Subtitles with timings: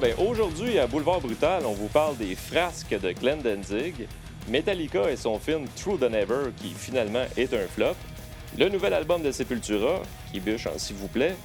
[0.00, 4.08] ben aujourd'hui, à Boulevard Brutal, on vous parle des frasques de Glenn Danzig,
[4.48, 7.96] Metallica et son film True the Never, qui finalement est un flop,
[8.58, 10.00] le nouvel album de Sepultura,
[10.32, 11.36] qui bûche en s'il vous plaît,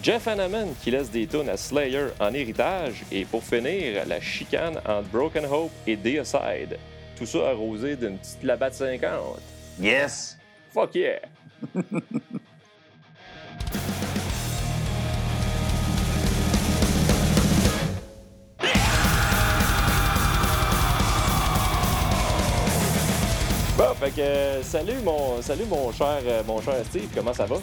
[0.00, 4.76] Jeff Hanneman qui laisse des tunes à Slayer en héritage, et pour finir, la chicane
[4.86, 6.78] entre Broken Hope et Deicide.
[7.16, 9.40] Tout ça arrosé d'une petite labatte 50.
[9.80, 10.38] Yes!
[10.72, 11.18] Fuck yeah!
[23.86, 27.44] Bon, fait que euh, salut mon salut mon cher euh, mon cher Steve, comment ça
[27.44, 27.56] va?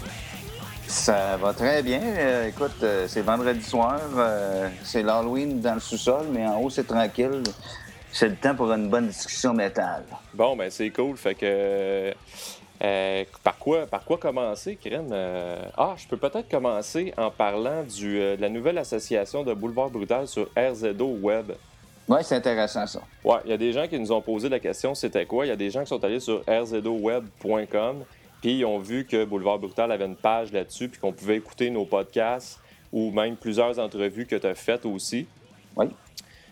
[0.86, 2.00] Ça va très bien.
[2.00, 6.70] Euh, écoute, euh, c'est vendredi soir, euh, c'est l'Halloween dans le sous-sol, mais en haut,
[6.70, 7.42] c'est tranquille.
[8.12, 10.04] C'est le temps pour une bonne discussion métal.
[10.36, 11.18] Bon, ben c'est cool.
[11.18, 12.14] Fait que
[13.44, 15.12] par quoi par quoi commencer, Kren?
[15.76, 20.28] Ah, je peux peut-être commencer en parlant du, de la nouvelle association de Boulevard Brutal
[20.28, 21.54] sur RZO Web.
[22.08, 23.02] Oui, c'est intéressant, ça.
[23.24, 25.46] Ouais, il y a des gens qui nous ont posé la question c'était quoi?
[25.46, 28.04] Il y a des gens qui sont allés sur rzoweb.com
[28.42, 31.70] puis ils ont vu que Boulevard Brutal avait une page là-dessus puis qu'on pouvait écouter
[31.70, 32.60] nos podcasts
[32.92, 35.28] ou même plusieurs entrevues que tu as faites aussi.
[35.78, 35.88] Oui.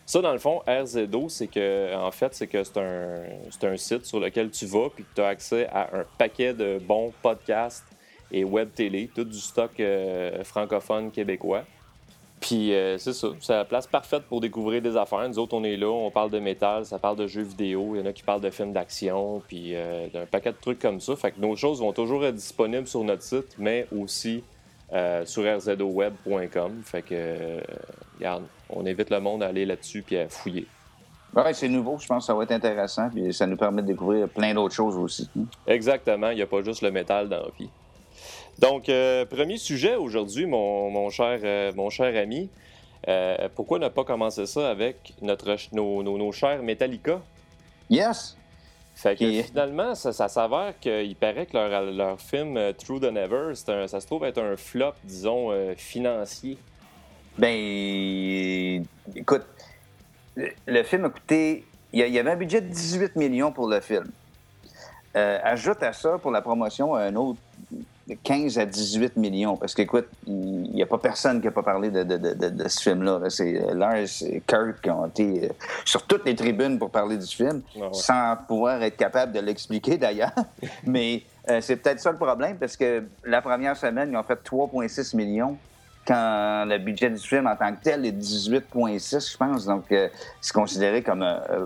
[0.06, 3.78] Ça, dans le fond, RZO, c'est que, en fait, c'est que c'est un, c'est un
[3.78, 7.14] site sur lequel tu vas puis que tu as accès à un paquet de bons
[7.22, 7.86] podcasts
[8.32, 11.64] et web télé, tout du stock euh, francophone québécois.
[12.40, 15.28] Puis euh, c'est ça, c'est la place parfaite pour découvrir des affaires.
[15.28, 18.00] Nous autres, on est là, on parle de métal, ça parle de jeux vidéo, il
[18.00, 21.02] y en a qui parlent de films d'action, puis euh, d'un paquet de trucs comme
[21.02, 21.16] ça.
[21.16, 24.44] Fait que nos choses vont toujours être disponibles sur notre site, mais aussi
[24.94, 26.82] euh, sur rzoweb.com.
[26.86, 27.60] Fait que,
[28.18, 30.66] regarde, on invite le monde à aller là-dessus puis à fouiller.
[31.36, 33.88] Oui, c'est nouveau, je pense que ça va être intéressant, puis ça nous permet de
[33.88, 35.30] découvrir plein d'autres choses aussi.
[35.68, 37.70] Exactement, il n'y a pas juste le métal dans la vie.
[38.60, 42.50] Donc, euh, premier sujet aujourd'hui, mon, mon cher, euh, mon cher ami.
[43.08, 47.22] Euh, pourquoi ne pas commencer ça avec notre, nos, nos, nos chers Metallica?
[47.90, 48.36] Yes!
[48.96, 53.54] Fait que finalement, ça, ça s'avère qu'il paraît que leur, leur film True the Never,
[53.70, 56.58] un- ça se trouve être un flop, disons, financier.
[57.38, 58.84] Ben,
[59.16, 59.46] écoute,
[60.36, 61.64] le, le film a coûté.
[61.94, 64.12] Il y, avait un budget de 18 millions pour le film.
[65.14, 67.40] Ajoute à ça, pour la promotion, un autre
[68.24, 69.58] 15 à 18 millions.
[69.58, 72.50] Parce qu'écoute, il n'y a pas personne qui n'a pas parlé de, de- de- de-
[72.50, 73.20] de ce film-là.
[73.20, 73.30] là.
[73.30, 75.54] C'est euh, Lars et Kurt qui ont été euh,
[75.86, 77.88] sur toutes les tribunes pour parler du film, Ah ouais.
[77.94, 80.32] sans pouvoir être capable de l'expliquer d'ailleurs.
[80.86, 84.40] Mais euh, c'est peut-être ça le problème, parce que la première semaine, ils ont fait
[84.44, 85.58] 3,6 millions
[86.08, 89.66] quand le budget du film en tant que tel est 18,6, je pense.
[89.66, 90.08] Donc, euh,
[90.42, 91.66] c'est considéré comme euh,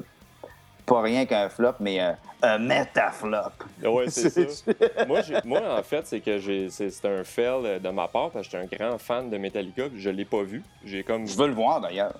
[0.85, 2.01] pas rien qu'un flop, mais
[2.43, 3.51] euh, un métaflop.
[3.83, 4.71] Oui, c'est ça.
[5.07, 6.39] moi, moi, en fait, c'est que
[6.69, 9.89] c'est un fail euh, de ma part parce que j'étais un grand fan de Metallica
[9.89, 10.63] puis je ne l'ai pas vu.
[10.85, 11.27] J'ai comme...
[11.27, 12.13] Je veux le voir, d'ailleurs.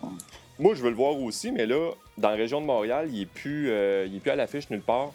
[0.59, 3.25] Moi, je veux le voir aussi, mais là, dans la région de Montréal, il n'est
[3.25, 5.11] plus, euh, il est plus à l'affiche nulle part.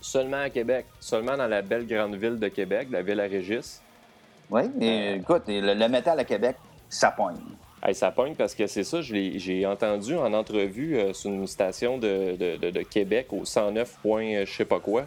[0.00, 0.86] Seulement à Québec.
[1.00, 3.80] Seulement dans la belle grande ville de Québec, la ville à Régis.
[4.50, 6.56] Oui, et écoute, et le, le métal à Québec,
[6.88, 7.53] ça pogne.
[7.84, 11.98] Hey, ça pogne parce que c'est ça, j'ai entendu en entrevue euh, sur une station
[11.98, 15.06] de, de- de- de Québec au 109 point euh, je sais pas quoi.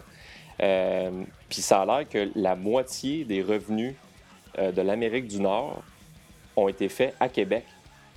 [0.60, 1.10] Euh,
[1.48, 3.94] Puis ça a l'air que la moitié des revenus
[4.58, 5.82] euh, de l'Amérique du Nord
[6.54, 7.64] ont été faits à Québec.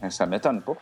[0.10, 0.76] Ça m'étonne pas.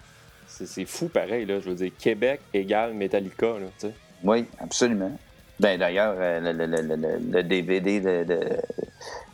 [0.47, 1.59] C'est c'est fou pareil, là.
[1.61, 3.93] Je veux dire, Québec égale Metallica, là, tu sais.
[4.23, 5.11] Oui, absolument.
[5.59, 8.23] Ben, d'ailleurs, le, le- le- le- le DVD de,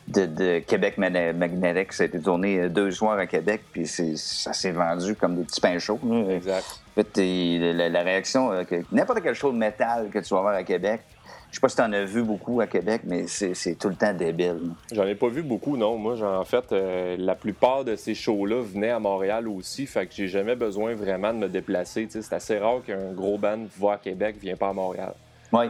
[0.08, 4.54] de, Québec Mag- Magnetic, ça a été tourné euh, deux soirs à Québec, puis ça
[4.54, 6.00] s'est vendu comme des petits pains chauds.
[6.30, 6.66] Exact.
[6.92, 10.42] En fait, et la, la réaction, euh, n'importe quel show de métal que tu vas
[10.42, 11.02] voir à Québec,
[11.50, 13.96] je sais pas si tu en as vu beaucoup à Québec, mais c'est tout le
[13.96, 14.72] temps débile.
[14.92, 15.98] J'en ai pas vu beaucoup, non.
[15.98, 20.06] Moi, j'en- en fait, euh, la plupart de ces shows-là venaient à Montréal aussi, fait
[20.06, 22.08] que j'ai jamais besoin vraiment de me déplacer.
[22.10, 25.14] C'est assez rare qu'un gros band va à Québec, vient pas à Montréal.
[25.54, 25.66] Oui.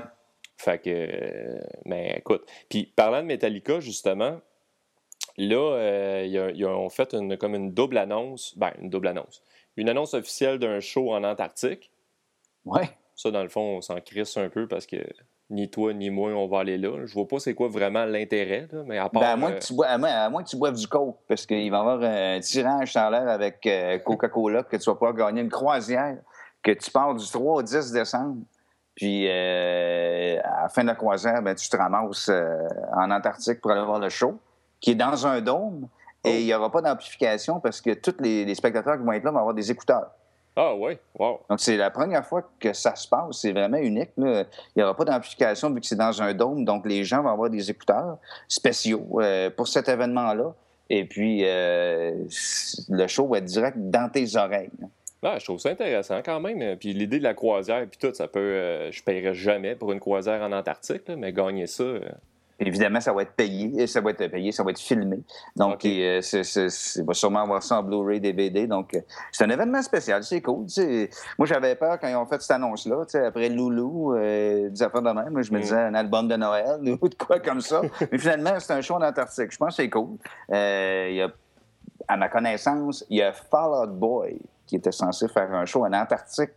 [0.58, 2.50] Fait que, euh, mais écoute.
[2.70, 4.40] Puis parlant de Metallica, justement,
[5.38, 8.58] là, euh, ils ont- fait une, comme une double annonce.
[8.58, 9.44] Ben, une double annonce.
[9.78, 11.92] Une annonce officielle d'un show en Antarctique.
[12.66, 12.82] Oui.
[13.16, 14.98] Ça, dans le fond, on s'en crisse un peu parce que
[15.50, 17.06] ni toi ni moi, on va aller là.
[17.06, 19.22] Je vois pas c'est quoi vraiment l'intérêt, mais à part.
[19.22, 20.88] Ben, à, moins euh, que tu bois, à, moins, à moins que tu boives du
[20.88, 24.86] coke, parce qu'il va y avoir un tirage sur l'air avec euh, Coca-Cola, que tu
[24.90, 26.18] vas pouvoir gagner une croisière,
[26.64, 28.38] que tu pars du 3 au 10 décembre.
[28.96, 32.58] Puis euh, à la fin de la croisière, ben, tu te ramasses euh,
[32.94, 34.40] en Antarctique pour aller voir le show,
[34.80, 35.88] qui est dans un dôme.
[35.88, 36.28] Oh.
[36.28, 39.24] Et il n'y aura pas d'amplification parce que tous les, les spectateurs qui vont être
[39.24, 40.10] là vont avoir des écouteurs.
[40.58, 41.42] Ah, ouais, wow.
[41.50, 43.40] Donc, c'est la première fois que ça se passe.
[43.42, 44.12] C'est vraiment unique.
[44.16, 44.46] là.
[44.76, 46.64] Il n'y aura pas d'amplification vu que c'est dans un dôme.
[46.64, 48.18] Donc, les gens vont avoir des écouteurs
[48.48, 50.54] spéciaux euh, pour cet événement-là.
[50.90, 52.24] Et puis, euh,
[52.90, 54.72] le show va être direct dans tes oreilles.
[55.28, 56.78] Ah, je trouve ça intéressant quand même.
[56.78, 58.40] Puis l'idée de la croisière, puis tout, ça peut.
[58.40, 61.84] Euh, je ne paierais jamais pour une croisière en Antarctique, mais gagner ça.
[61.84, 62.02] Euh,
[62.58, 65.20] Évidemment, ça va être payé, ça va être payé, ça va être filmé.
[65.58, 68.66] Donc, il va sûrement avoir ça en Blu-ray, DVD.
[68.66, 68.98] Donc,
[69.30, 70.66] c'est un événement spécial, c'est cool.
[71.38, 75.42] Moi, j'avais peur quand ils ont fait cette annonce-là, après Loulou, des affaires de même.
[75.42, 75.62] je me mm.
[75.62, 77.82] disais un album de Noël ou de quoi comme ça.
[78.10, 79.52] Mais finalement, c'est un show en Antarctique.
[79.52, 80.16] Je pense que c'est cool.
[80.50, 80.54] y
[81.22, 81.28] a,
[82.08, 85.86] à ma connaissance, il y a Fall Out Boy qui était censé faire un show
[85.86, 86.52] en Antarctique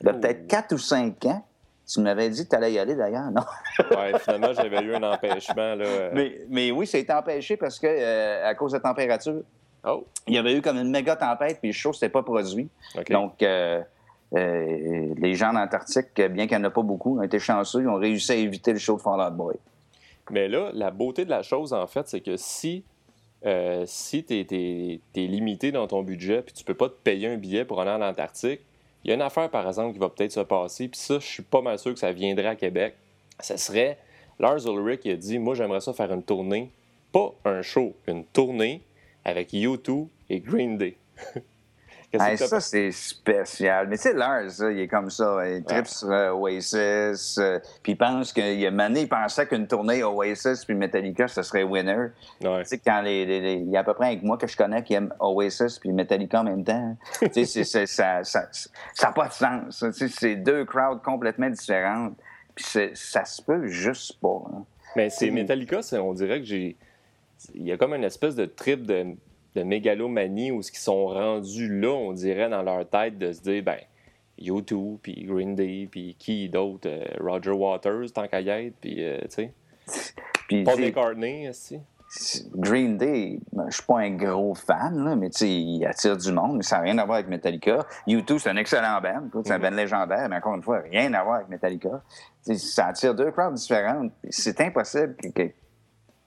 [0.00, 1.44] de peut-être 4 ou 5 ans.
[1.86, 3.42] Tu m'avais dit que tu allais y aller d'ailleurs, non?
[3.90, 5.74] oui, finalement, j'avais eu un empêchement.
[5.74, 6.10] Là.
[6.12, 9.42] Mais, mais oui, ça a été empêché parce que euh, à cause de la température.
[9.84, 10.06] Oh.
[10.28, 12.68] Il y avait eu comme une méga tempête, puis le show s'était pas produit.
[13.10, 13.82] Donc, euh,
[14.36, 17.82] euh, les gens en Antarctique, bien qu'il n'y en a pas beaucoup, ont été chanceux,
[17.82, 19.56] ils ont réussi à éviter le show de Fall Out Boy.
[20.30, 22.84] Mais là, la beauté de la chose, en fait, c'est que si
[23.44, 27.36] euh, si tu es, limité dans ton budget puis tu peux pas te payer un
[27.36, 28.60] billet pour aller en Antarctique,
[29.04, 31.26] il y a une affaire, par exemple, qui va peut-être se passer, puis ça, je
[31.26, 32.94] suis pas mal sûr que ça viendrait à Québec.
[33.40, 33.98] Ce serait
[34.38, 36.70] Lars Ulrich qui a dit Moi, j'aimerais ça faire une tournée,
[37.10, 38.80] pas un show, une tournée
[39.24, 40.96] avec U2 et Green Day.
[42.18, 43.88] ça, c'est spécial.
[43.88, 45.48] Mais tu sais, Lars, il est comme ça.
[45.48, 47.38] Il tripe sur euh, Oasis.
[47.38, 51.28] Euh, puis il pense qu'il y a Mané, il pensait qu'une tournée Oasis puis Metallica,
[51.28, 52.08] ce serait winner.
[52.40, 54.94] Tu sais, quand il y a à peu près avec moi que je connais qui
[54.94, 56.96] aime Oasis puis Metallica en même temps.
[57.32, 58.48] tu sais, ça n'a ça,
[58.94, 59.84] ça pas de sens.
[59.92, 62.16] C'est deux crowds complètement différentes.
[62.54, 64.42] Puis ça se peut juste pas.
[64.52, 64.64] Hein.
[64.96, 66.76] Mais c'est Metallica, on dirait que j'ai.
[67.54, 69.16] Il y a comme une espèce de trip de
[69.54, 73.40] de mégalomanie où ce qu'ils sont rendus là, on dirait, dans leur tête de se
[73.40, 73.78] dire, ben,
[74.38, 76.88] YouTube, puis Green Day, puis qui d'autre?
[76.88, 79.50] Euh, Roger Waters, tant qu'à y être, puis, euh, tu
[79.86, 80.14] sais.
[80.64, 81.80] Paul McCartney, aussi.
[82.54, 86.16] Green Day, ben, je suis pas un gros fan, là, mais tu sais, il attire
[86.16, 87.86] du monde, mais ça n'a rien à voir avec Metallica.
[88.06, 89.62] YouTube, c'est un excellent band, c'est un mm-hmm.
[89.62, 92.02] band légendaire, mais encore une fois, rien à voir avec Metallica.
[92.42, 94.12] ça attire deux crowds différentes.
[94.28, 95.50] C'est impossible que,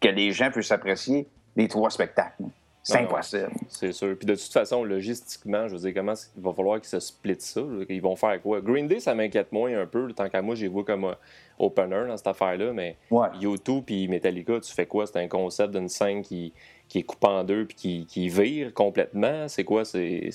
[0.02, 2.46] que, les gens puissent apprécier les trois spectacles.
[2.88, 3.50] C'est impossible.
[3.68, 4.16] C'est sûr.
[4.16, 7.42] Puis de toute façon, logistiquement, je veux dire, comment il va falloir qu'ils se splitent
[7.42, 7.62] ça.
[7.90, 8.62] Ils vont faire quoi?
[8.62, 10.14] Green Day, ça m'inquiète moins un peu.
[10.14, 11.18] Tant qu'à moi, j'ai vu comme un
[11.58, 12.74] opener dans cette affaire-là.
[12.74, 12.96] Mais
[13.42, 15.08] YouTube puis Metallica, tu fais quoi?
[15.08, 16.54] C'est un concept d'une scène qui,
[16.88, 19.48] qui est coupée en deux puis qui, qui vire complètement.
[19.48, 19.84] C'est quoi?
[19.84, 20.30] C'est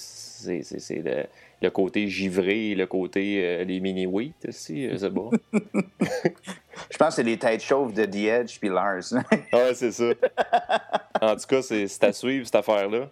[0.44, 1.26] le,
[1.62, 4.88] le, côté givré, le côté euh, les mini-wheat aussi.
[4.88, 5.30] Euh, c'est bon?
[5.52, 9.12] je pense que c'est les têtes chauves de The Edge puis Lars.
[9.52, 10.06] ouais, c'est ça.
[11.22, 13.08] En tout cas, c'est à suivre, cette affaire-là.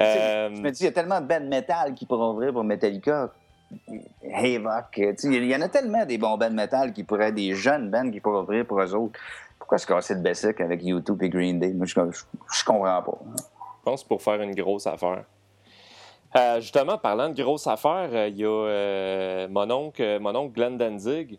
[0.00, 0.50] Euh...
[0.54, 3.32] Je me dis, il y a tellement de bands metal qui pourront ouvrir pour Metallica.
[4.32, 4.98] Havoc.
[5.24, 8.20] Il y en a tellement des bons bands metal qui pourraient, des jeunes bands qui
[8.20, 9.18] pourraient ouvrir pour eux autres.
[9.58, 11.72] Pourquoi se casser de Bessic avec YouTube et Green Day?
[11.74, 13.18] Moi, je, je, comprends pas.
[13.36, 15.24] Je pense pour faire une grosse affaire.
[16.36, 20.54] Euh, justement, parlant de grosse affaire, euh, il y a euh, mon, oncle, mon oncle
[20.54, 21.38] Glenn Danzig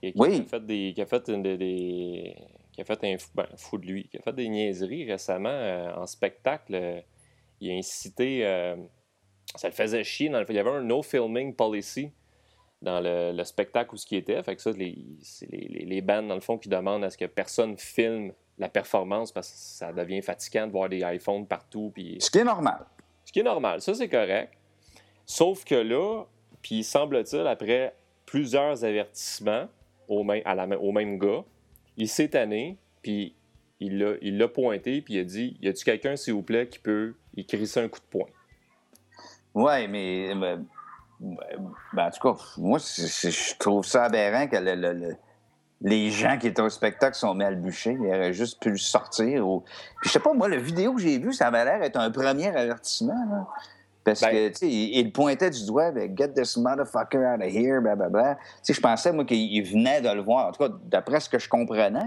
[0.00, 2.36] qui, a fait des, qui a fait des
[2.76, 5.94] qui a fait un ben, fou, de lui, qui a fait des niaiseries récemment euh,
[5.94, 6.74] en spectacle.
[6.74, 7.00] Euh,
[7.60, 8.46] il a incité.
[8.46, 8.76] Euh,
[9.54, 10.28] ça le faisait chier.
[10.28, 12.12] Dans le, il y avait un no filming policy
[12.82, 14.40] dans le, spectacle où ce qui était.
[14.42, 17.16] Fait que ça, les, c'est les, les, bandes, dans le fond, qui demandent à ce
[17.16, 21.90] que personne filme la performance parce que ça devient fatigant de voir des iPhones partout.
[21.94, 22.16] Puis...
[22.20, 22.86] Ce qui est normal.
[23.24, 23.80] Ce qui est normal.
[23.80, 24.52] Ça, c'est correct.
[25.24, 26.24] Sauf que là,
[26.60, 27.94] puis semble-t-il, après
[28.26, 29.68] plusieurs avertissements
[30.08, 31.44] au même, à la, au même gars,
[31.96, 33.34] il s'est tanné, puis
[33.80, 37.14] il l'a, pointé, puis il a dit Y a-tu quelqu'un, s'il vous plaît, qui peut
[37.36, 38.28] écrire ça un coup de poing?
[39.54, 40.34] Oui, mais.
[40.34, 40.66] Ben,
[41.96, 44.56] en tout cas, moi, je trouve ça aberrant que
[45.80, 47.92] les gens qui étaient au spectacle sont le bûcher.
[47.92, 49.42] Ils auraient juste pu le sortir.
[50.00, 52.10] Puis, je sais pas, moi, la vidéo que j'ai vue, ça avait l'air d'être un
[52.10, 53.24] premier avertissement.
[53.30, 53.46] Là.
[54.06, 57.80] Parce ben que, tu sais, il, pointait du doigt, get this motherfucker out of here,
[57.80, 58.36] blablabla.
[58.36, 60.46] Tu sais, je pensais, moi, qu'il venait de le voir.
[60.46, 62.06] En tout cas, d'après ce que je comprenais.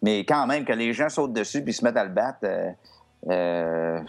[0.00, 2.70] Mais quand même, que les gens sautent dessus puis se mettent à le battre, euh,
[3.30, 4.00] euh,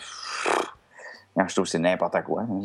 [1.36, 2.44] je trouve que c'est n'importe quoi.
[2.44, 2.62] Hein.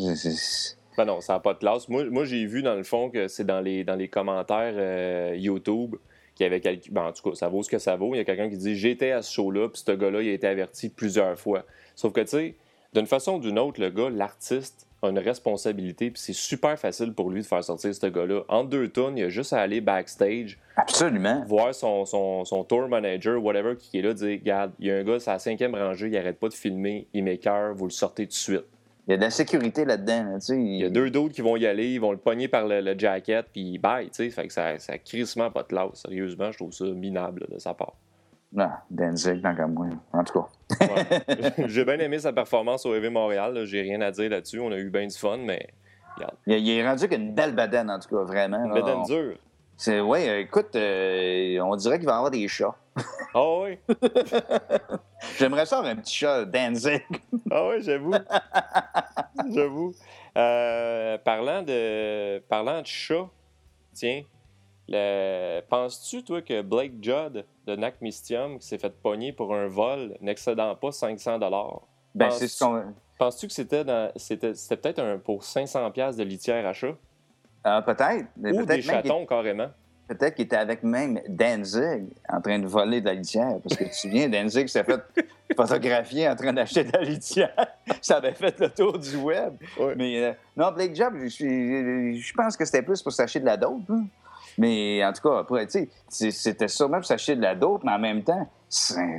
[0.98, 1.88] Ben non, ça n'a pas de classe.
[1.88, 5.36] Moi, moi j'ai vu, dans le fond, que c'est dans les, dans les commentaires euh,
[5.38, 5.96] YouTube
[6.34, 6.90] qu'il y avait quelqu'un...
[6.92, 8.14] Ben, en tout cas, ça vaut ce que ça vaut.
[8.14, 10.32] Il y a quelqu'un qui dit «J'étais à ce show-là, puis ce gars-là, il a
[10.32, 11.64] été averti plusieurs fois.»
[11.96, 12.54] Sauf que, tu sais
[12.94, 17.12] d'une façon ou d'une autre, le gars, l'artiste, a une responsabilité, puis c'est super facile
[17.12, 18.42] pour lui de faire sortir ce gars-là.
[18.48, 20.58] En deux tonnes, il a juste à aller backstage.
[20.76, 21.42] Absolument.
[21.46, 25.04] Voir son, son, tour manager, whatever, qui est là, dire Regarde, il y a un
[25.04, 28.24] gars, c'est la cinquième rangée, il arrête pas de filmer, il m'écœure, vous le sortez
[28.24, 28.64] tout de suite.
[29.08, 30.38] Il y a de la sécurité là-dedans.
[30.50, 30.76] il...
[30.76, 33.46] y a deux d'autres qui vont y aller, ils vont le pogner par le, jacket,
[33.52, 34.30] puis bye, tu sais.
[34.30, 36.02] Fait que ça, ça crissement pas de classe.
[36.02, 37.94] Sérieusement, je trouve ça minable de sa part.
[38.52, 39.86] Non, Danzig, tant qu'à moi.
[40.12, 40.86] En tout cas.
[40.86, 41.52] Ouais.
[41.68, 43.64] J'ai bien aimé sa performance au EV Montréal.
[43.64, 44.58] J'ai rien à dire là-dessus.
[44.58, 45.68] On a eu bien du fun, mais
[46.16, 46.34] regarde.
[46.46, 48.58] Il, il est rendu qu'une belle badane, en tout cas, vraiment.
[48.64, 49.36] On- dure.
[49.76, 52.74] C'est, ouais, euh, écoute, euh, on dirait qu'il va y avoir des chats.
[53.32, 53.78] Ah oui,
[55.38, 57.00] J'aimerais ça avoir un petit chat Danzig.
[57.48, 58.12] ah oui, j'avoue.
[59.54, 59.92] j'avoue.
[60.36, 63.28] Euh, parlant de parlant de chat,
[63.94, 64.22] tiens,
[64.90, 69.68] le- penses-tu, toi, que Blake Judd de Nac Mystium, qui s'est fait pogner pour un
[69.68, 72.82] vol n'excédant pas 500 Ben, Penses- c'est ce qu'on.
[73.18, 76.94] Penses-tu que c'était dans- c'était c'était peut-être un pour 500 pièces de litière à chat?
[77.62, 78.26] Ah, peut-être.
[78.38, 79.68] Ou peut-être des chatons carrément
[80.08, 83.58] Peut-être qu'il était avec même Danzig en train de voler de la litière.
[83.62, 85.00] Parce que tu te souviens, Danzig s'est fait
[85.56, 87.54] photographier en train d'acheter de la litière.
[88.02, 89.54] Ça avait fait le tour du web.
[89.96, 93.56] Mais euh, non, Blake Job, je, je pense que c'était plus pour s'acheter de la
[93.56, 93.88] dope.
[93.90, 94.04] hein.
[94.58, 97.92] Mais en tout cas, après, tu sais, c'était sûrement pour s'acheter de la dope, mais
[97.92, 98.48] en même temps,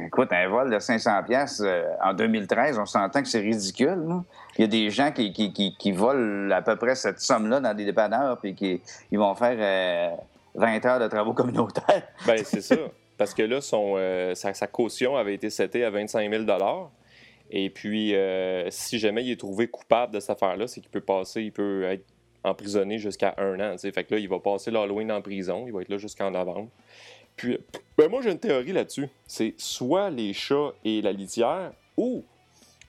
[0.05, 1.63] écoute, un vol de 500 pièces
[2.03, 4.21] en 2013, on s'entend que c'est ridicule.
[4.57, 7.73] Il y a des gens qui, qui, qui- volent à peu près cette somme-là dans
[7.73, 10.15] des dépanneurs, puis qui ils vont faire euh,
[10.55, 12.03] 20 heures de travaux communautaires.
[12.25, 12.75] Ben, c'est ça.
[13.17, 16.45] Parce que là, son, euh, sa, caution avait été setée à 25 000
[17.51, 21.01] Et puis, euh, si jamais il est trouvé coupable de cette affaire-là, c'est qu'il peut
[21.01, 22.05] passer, il peut être
[22.43, 23.77] emprisonné jusqu'à un an.
[23.77, 25.65] Fait que là, il va passer l'Halloween en prison.
[25.67, 26.69] Il va être là jusqu'en novembre.
[27.35, 27.57] Puis,
[27.97, 29.09] ben, moi, j'ai une théorie là-dessus.
[29.25, 32.23] C'est soit les chats et la litière, ou,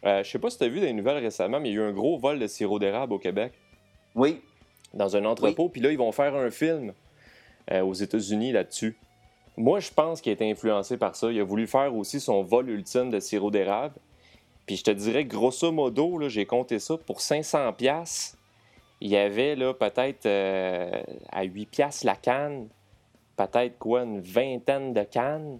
[0.04, 1.82] euh, je sais pas si tu as vu des nouvelles récemment, mais il y a
[1.82, 3.52] eu un gros vol de sirop d'érable au Québec
[4.14, 4.40] Oui,
[4.94, 5.68] dans un entrepôt.
[5.68, 6.92] Puis là, ils vont faire un film
[7.70, 8.96] euh, aux États-Unis là-dessus.
[9.56, 11.30] Moi, je pense qu'il a été influencé par ça.
[11.30, 13.94] Il a voulu faire aussi son vol ultime de sirop d'érable.
[14.66, 18.36] Puis je te dirais, grosso modo, j'ai compté ça, pour 500 pièces
[19.02, 22.68] il y avait là, peut-être euh, à 8 piastres la canne,
[23.36, 25.58] peut-être quoi, une vingtaine de cannes.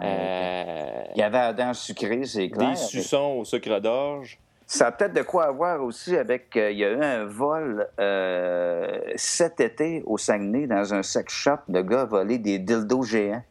[0.00, 2.70] Euh, il y avait la dent sucrée, c'est clair.
[2.70, 4.38] des suçons au sucre d'orge.
[4.66, 6.56] Ça a peut-être de quoi avoir aussi avec.
[6.56, 11.32] euh, il y a eu un vol euh, cet été au Saguenay dans un sex
[11.34, 11.58] shop.
[11.68, 13.42] Le gars a volé des dildos géants.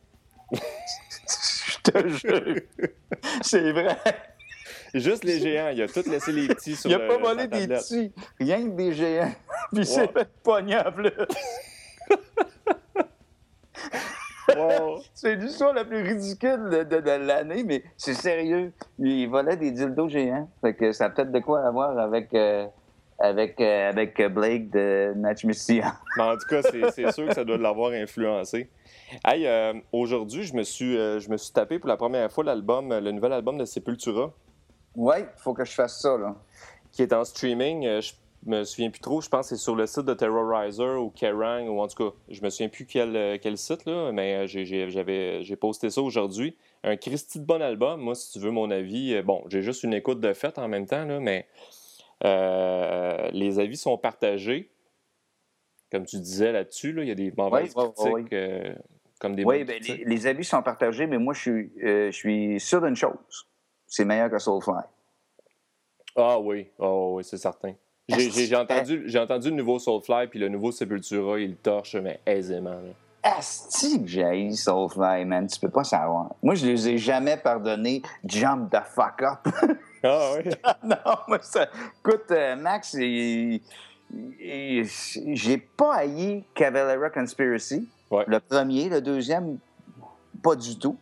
[0.54, 2.62] Je te jure.
[3.42, 3.98] C'est vrai.
[4.94, 7.48] Juste les géants, il a tout laissé les petits sur Il a le- pas volé
[7.48, 9.32] des petits, rien que des géants.
[9.74, 10.08] Puis Ouais.
[10.14, 11.12] fait pogner en plus.
[14.56, 15.00] Wow.
[15.14, 18.72] C'est l'histoire la plus ridicule de, de- de l'année, mais c'est sérieux.
[19.00, 20.50] Il volait des dildos géants.
[20.62, 22.68] Fait que ça a peut-être de quoi avoir avec, euh,
[23.20, 25.14] avec, euh, avec Blake de.
[25.16, 28.70] Mais en tout cas, c'est c'est sûr que ça doit l'avoir influencé.
[29.26, 32.90] Hey, euh, aujourd'hui, je me suis je me suis tapé pour la première fois l'album,
[33.00, 34.32] le nouvel album de Sepultura,
[34.96, 36.36] Oui, il faut que je fasse ça, là.
[36.92, 37.86] qui est en streaming.
[37.86, 38.14] Euh, je
[38.46, 39.22] me souviens plus trop.
[39.22, 42.16] Je pense que c'est sur le site de Terrorizer ou Kerrang ou en tout cas,
[42.30, 46.56] je me souviens plus quel, euh, quel site là, mais euh, j'ai- posté ça aujourd'hui.
[46.84, 48.02] Un Christy de bon album.
[48.02, 50.86] Moi, si tu veux mon avis, bon, j'ai juste une écoute de fête en même
[50.86, 51.48] temps là, mais
[52.26, 54.70] euh, les avis sont partagés.
[55.92, 58.74] Comme tu disais là-dessus, là, il y a des mauvaises Ouais, ouais, ouais, critiques euh,
[59.20, 62.16] comme des Oui, ben, les, les avis sont partagés, mais moi, je suis, euh, je
[62.18, 63.48] suis sûr d'une chose.
[63.96, 64.74] C'est meilleur que Soulfly.
[66.16, 67.74] Ah oui, ah oui, c'est certain.
[68.10, 72.80] J'ai- entendu, j'ai entendu le nouveau Soulfly puis le nouveau Sepultura, il torche, mais aisément.
[73.22, 75.46] Asti que j'ai haï Soulfly, man.
[75.46, 76.34] Tu peux pas savoir.
[76.42, 78.02] Moi, je les ai jamais pardonnés.
[78.26, 79.54] Jump the fuck up.
[80.02, 80.50] Ah oui?
[80.84, 80.96] non,
[81.28, 81.68] moi, ça...
[82.00, 83.62] Écoute, euh, Max, il-
[84.12, 84.90] il-
[85.36, 87.88] j'ai pas haï Cavalera Conspiracy.
[88.10, 88.24] Ouais.
[88.28, 89.60] Le premier, le deuxième,
[90.42, 90.98] pas du tout.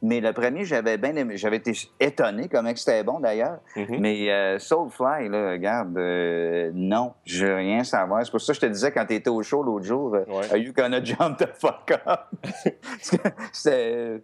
[0.00, 1.36] Mais le premier, j'avais bien aimé.
[1.36, 3.58] J'avais été étonné comment c'était bon, d'ailleurs.
[3.74, 3.98] Mhm.
[3.98, 8.24] Mais euh, Soulfly, là, regarde, euh, non, je veux rien savoir.
[8.24, 10.24] C'est pour ça que je te disais quand tu étais au show l'autre jour, euh,
[10.28, 10.50] Ouais.
[10.52, 12.20] Are you gonna jump the fuck up?
[13.52, 14.22] c'est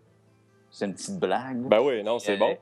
[0.82, 1.58] une petite blague.
[1.62, 2.56] Ben oui, non, c'est Euh, bon.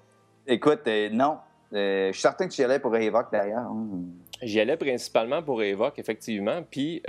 [0.47, 1.37] Écoute, non.
[1.71, 3.71] Je suis certain que tu y allais pour Evoque, d'ailleurs.
[3.71, 4.11] Hum.
[4.43, 7.03] J'y allais principalement pour Evoque, effectivement, puis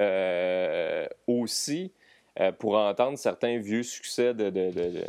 [1.27, 1.93] aussi
[2.59, 4.49] pour entendre certains vieux succès de.
[4.49, 5.05] de- de- de-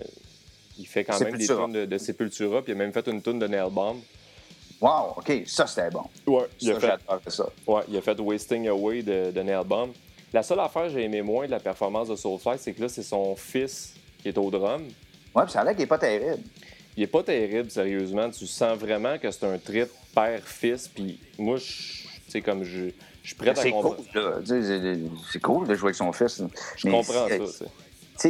[0.78, 3.23] Il fait quand même des tunes de, de Sepultura, puis il a même fait une
[3.23, 3.97] tune de Nailbomb.
[4.81, 6.02] Wow, OK, ça, c'était bon.
[6.26, 7.49] Ouais, il a fait ça.
[7.66, 9.90] Ouais, il a fait Wasting Away de, de Nailbomb.
[10.33, 12.88] La seule affaire que j'ai aimé moins de la performance de Soulfly, c'est que là,
[12.88, 14.83] c'est son fils qui est au drum.
[15.35, 16.43] Ouais, puis ça a l'air qu'il n'est pas terrible.
[16.97, 18.28] Il est pas terrible, sérieusement.
[18.31, 20.88] Tu sens vraiment que c'est un trip père-fils.
[20.88, 21.59] Puis moi,
[22.28, 22.88] sais, comme je,
[23.23, 24.02] je suis prêt à C'est comprendre.
[24.45, 24.99] c'est-
[25.33, 26.43] C'est cool de jouer avec son fils.
[26.76, 27.64] Je Mais comprends c'est- ça.
[28.21, 28.28] tu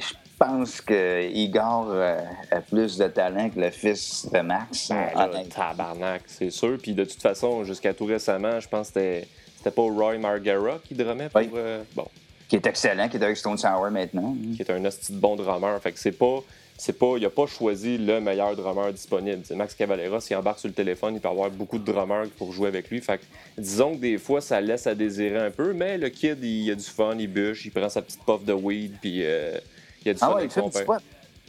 [0.40, 2.20] Je pense que Igor euh,
[2.52, 4.88] a plus de talent que le fils de Max.
[4.88, 6.78] Ben là, tabarnak, c'est sûr.
[6.80, 9.22] Puis de toute façon, jusqu'à tout récemment, je pense que
[9.56, 11.40] c'était, pas Roy Margara qui drumait pour.
[11.40, 11.50] Oui.
[11.56, 12.06] euh, bon.
[12.48, 14.36] qui est excellent, qui est avec Stone Sour maintenant.
[14.54, 15.80] Qui est un hostie de bon drummer.
[15.82, 16.40] Fait que c'est pas.
[16.80, 19.42] C'est pas, il n'a pas choisi le meilleur drummer disponible.
[19.56, 22.68] Max Cavalera, s'il embarque sur le téléphone, il peut avoir beaucoup de drummers pour jouer
[22.68, 23.00] avec lui.
[23.00, 23.24] Fait que,
[23.60, 26.76] disons que des fois, ça laisse à désirer un peu, mais le kid, il, a
[26.76, 29.58] du fun, il bûche, il prend sa petite puff de weed, puis euh,
[30.04, 30.82] il a du ah fun ouais, avec son père.
[30.82, 31.02] spot.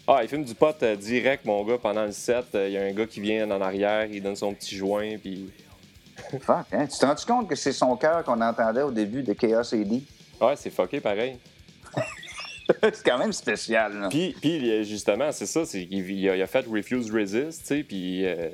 [0.07, 2.45] Ah, il fume du pot euh, direct, mon gars, pendant le set.
[2.55, 5.17] Euh, Il y a un gars qui vient en arrière, il donne son petit joint,
[5.21, 5.49] puis...
[6.41, 6.87] Fuck, hein?
[6.87, 9.91] Tu te rends compte que c'est son cœur qu'on entendait au début de Chaos AD?
[10.41, 11.37] Ouais, c'est fucké pareil.
[12.81, 13.99] c'est quand même spécial.
[13.99, 14.09] Là.
[14.09, 17.61] Puis, puis euh, justement, c'est ça, c'est qu'il il a, il a fait Refuse Resist,
[17.61, 18.25] tu sais, puis...
[18.25, 18.49] euh,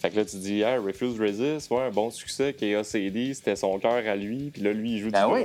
[0.00, 3.56] Fait que là, tu dis, ah, Refuse Resist, ouais, un bon succès, Chaos AD, c'était
[3.56, 5.42] son cœur à lui, puis là, lui, il joue Ben du oui.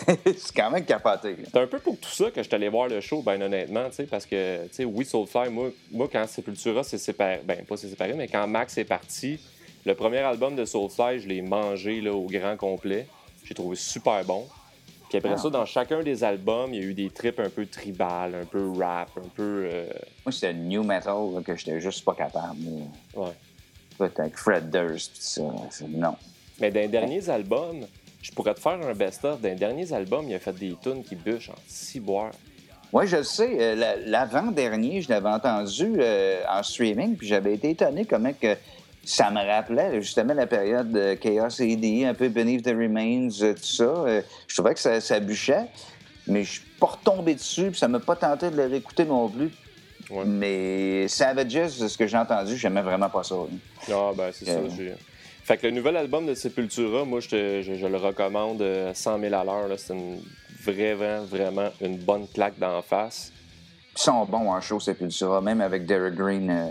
[0.06, 0.16] drum.
[0.24, 1.36] c'est quand même capoté.
[1.44, 3.88] C'est un peu pour tout ça que je suis allé voir le show, ben honnêtement,
[4.10, 7.88] parce que, tu sais, oui, Soulfly, moi, moi, quand Sepultura s'est séparé, ben pas s'est
[7.88, 9.38] séparé, mais quand Max est parti,
[9.84, 13.06] le premier album de Soulfly, je l'ai mangé là, au grand complet.
[13.44, 14.46] J'ai trouvé super bon.
[15.08, 15.38] Puis après Ah.
[15.38, 18.44] ça, dans chacun des albums, il y a eu des trips un peu tribal, un
[18.44, 19.68] peu rap, un peu.
[19.72, 19.86] euh,
[20.24, 22.58] Moi, c'était new metal là, que j'étais juste pas capable.
[23.16, 23.22] là.
[23.22, 23.32] ouais.
[24.18, 25.42] Avec Fred Durst pis ça.
[25.88, 26.14] Non.
[26.60, 27.86] Mais dans les derniers albums,
[28.22, 29.40] je pourrais te faire un best-of.
[29.40, 32.30] Dans les derniers albums, il a fait des tunes qui bûchent en ciboire.
[32.92, 33.56] Oui, je le sais.
[33.60, 38.56] euh, la- L'avant-dernier, je l'avais entendu euh, en streaming, puis j'avais été étonné comment que
[39.04, 43.54] ça me rappelait justement la période de Chaos AD, un peu Beneath the Remains, euh,
[43.54, 44.04] tout ça.
[44.48, 45.66] Je trouvais que ça, ça bûchait,
[46.26, 49.28] mais je suis pas retombé dessus, puis ça m'a pas tenté de le réécouter non
[49.28, 49.50] plus.
[50.10, 50.24] Ouais.
[50.26, 53.36] Mais Savages, ce que j'ai entendu, j'aimais vraiment pas ça.
[53.92, 54.50] Ah, ben, c'est ça.
[54.52, 54.68] Euh.
[54.76, 54.94] j'ai-
[55.44, 58.92] Fait que le nouvel album de Sepultura, moi, je, te- je- je le recommande euh,
[58.94, 59.68] 100 000 à l'heure.
[59.78, 60.20] C'est une,
[60.62, 63.32] vraiment, vraiment une bonne claque d'en face.
[63.96, 66.48] Ils sont bons en show, Sepultura, même avec Derek Green.
[66.50, 66.66] euh,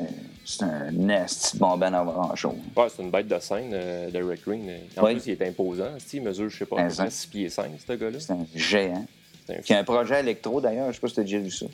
[0.45, 2.55] c'est un nest bon ben en show.
[2.75, 4.67] Ouais, c'est une bête de scène, euh, Derek Green.
[4.97, 5.13] En Oui.
[5.15, 5.89] plus, il est imposant.
[6.13, 7.03] Il mesure, je sais pas, à peu Quinze ans.
[7.03, 8.19] près 6 pieds 5, ce gars-là.
[8.19, 9.05] C'est un géant.
[9.45, 10.87] C'est un Qui a un projet électro, d'ailleurs.
[10.87, 11.65] Je sais pas si tu as déjà vu ça.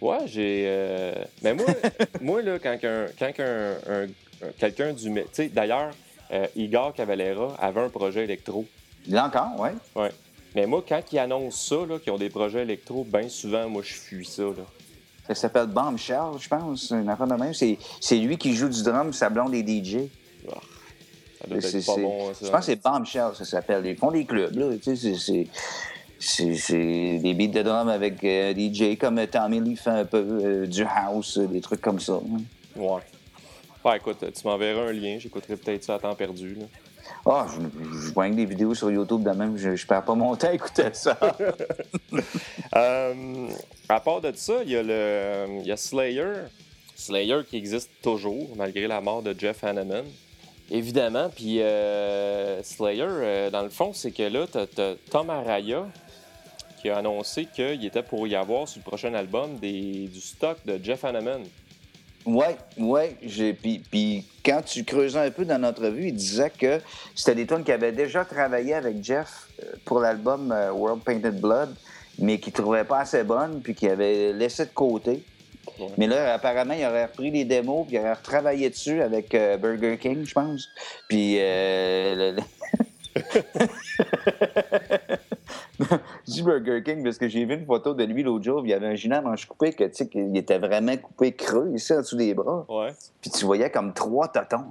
[0.00, 0.64] Ouais, j'ai.
[0.66, 1.66] euh, Mais moi,
[2.20, 5.12] moi là, quand, qu'un- quand un- un- quelqu'un du.
[5.12, 5.90] Tu sais, d'ailleurs,
[6.32, 8.64] euh, Igor Cavalera avait un projet électro.
[9.08, 9.68] Là encore, oui.
[9.94, 10.10] Ouais.
[10.54, 13.94] Mais moi, quand ils annoncent ça, qu'ils ont des projets électro, bien souvent, moi, je
[13.94, 14.42] fuis ça.
[14.44, 14.64] Là.
[15.26, 16.90] Ça s'appelle Bombshell, je pense.
[16.90, 17.52] Une affaire de même.
[17.54, 20.08] C'est lui qui joue du drum, sa blonde est DJ.
[20.48, 20.54] Ah,
[21.40, 22.46] Ça doit C'est- être pas bon, hein, ça.
[22.46, 23.84] Je pense que c'est Bombshell, ça s'appelle.
[23.86, 24.76] Ils font des clubs, là.
[24.76, 25.46] Tu sais, c'est- c'est-
[26.18, 30.18] c'est c'est des beats de drum avec euh, DJ, comme Tommy Lee fait un peu,
[30.42, 32.14] euh, du house, des trucs comme ça.
[32.14, 32.40] hein.
[32.76, 33.00] Ouais.
[33.92, 36.54] Écoute, tu m'enverras un lien, j'écouterai peut-être ça à temps perdu.
[36.54, 36.64] Là.
[37.26, 37.60] Ah, je,
[38.06, 40.54] je vois des vidéos sur YouTube de même, je, je perds pas mon temps à
[40.54, 41.18] écouter ça.
[42.76, 43.48] Euh,
[43.88, 46.46] à part de ça, il y a le il y a Slayer.
[46.96, 50.04] Slayer qui existe toujours, malgré la mort de Jeff Hanneman.
[50.70, 55.86] Évidemment, puis euh, Slayer, euh, dans le fond, c'est que là, t'as as Tom Araya
[56.80, 60.58] qui a annoncé qu'il était pour y avoir sur le prochain album des, du stock
[60.66, 61.42] de Jeff Hanneman.
[62.26, 63.16] Ouais, ouais.
[63.22, 66.80] j'ai- Puis, puis quand tu creusais un peu dans notre vue, il disait que
[67.14, 71.38] c'était des tunes qu'il avait déjà travaillé avec Jeff euh, pour l'album euh, World Painted
[71.40, 71.74] Blood,
[72.18, 75.22] mais qu'il trouvait pas assez bonne, puis qu'il avait laissé de côté.
[75.78, 75.88] Ouais.
[75.98, 79.56] Mais là, apparemment, il aurait repris les démos, puis il aurait retravaillé dessus avec euh,
[79.56, 80.68] Burger King, je pense.
[81.08, 81.36] Puis.
[81.40, 82.42] Euh, le-
[86.26, 88.70] Je dis Burger King parce que j'ai vu une photo de lui l'autre jour, il
[88.70, 91.72] y avait un gilet à manche coupée, que, tu sais, qu'il était vraiment coupé creux
[91.74, 92.64] ici, en dessous des bras.
[92.68, 92.92] Ouais.
[93.20, 94.66] Puis tu voyais comme trois totons.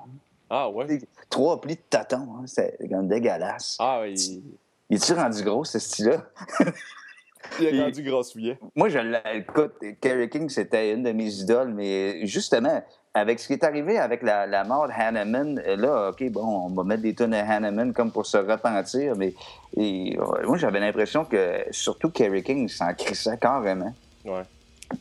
[0.49, 0.99] Ah ouais.
[1.29, 2.27] Trois plis de totons.
[2.37, 2.43] Hein.
[2.45, 3.77] C'était comme dégueulasse.
[3.79, 4.43] Ah, il,
[4.89, 6.25] Il est-tu rendu gros, ce style-là?
[7.59, 8.57] il a rendu gros souillet.
[8.75, 9.73] Moi, je l'écoute.
[9.99, 12.83] Kerry King, c'était une de mes idoles, mais justement,
[13.15, 16.43] avec ce qui est arrivé avec la, la mort de Hanneman, euh, là, OK, bon,
[16.65, 19.33] on va mettre des tonnes de Hanneman comme pour se repentir, mais
[19.77, 23.93] et, euh, moi, j'avais l'impression que surtout Kerry King s'en crissait carrément.
[24.25, 24.41] Ouais.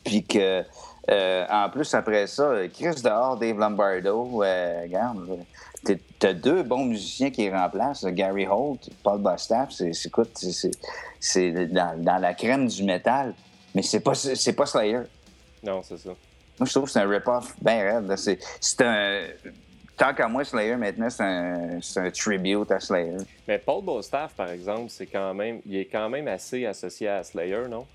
[0.03, 0.63] Puis que,
[1.09, 5.39] euh, en plus, après ça, euh, Chris dehors, Dave Lombardo, euh, regarde,
[5.83, 10.39] t'es- t'as deux bons musiciens qui remplacent, Gary Holt, Paul Bostaff, c'est, écoute,
[11.19, 13.33] c'est dans, dans la crème du métal,
[13.73, 15.01] mais c'est pas, c'est pas Slayer.
[15.63, 16.11] Non, c'est ça.
[16.59, 18.15] Moi, je trouve que c'est un rip-off bien raide.
[18.17, 19.21] C'est, un...
[19.97, 23.17] Tant qu'à moi, Slayer, maintenant, c'est un, tribute à Slayer.
[23.47, 27.23] Mais Paul Bostaff, par exemple, c'est quand même, il est quand même assez associé à
[27.23, 27.85] Slayer, non?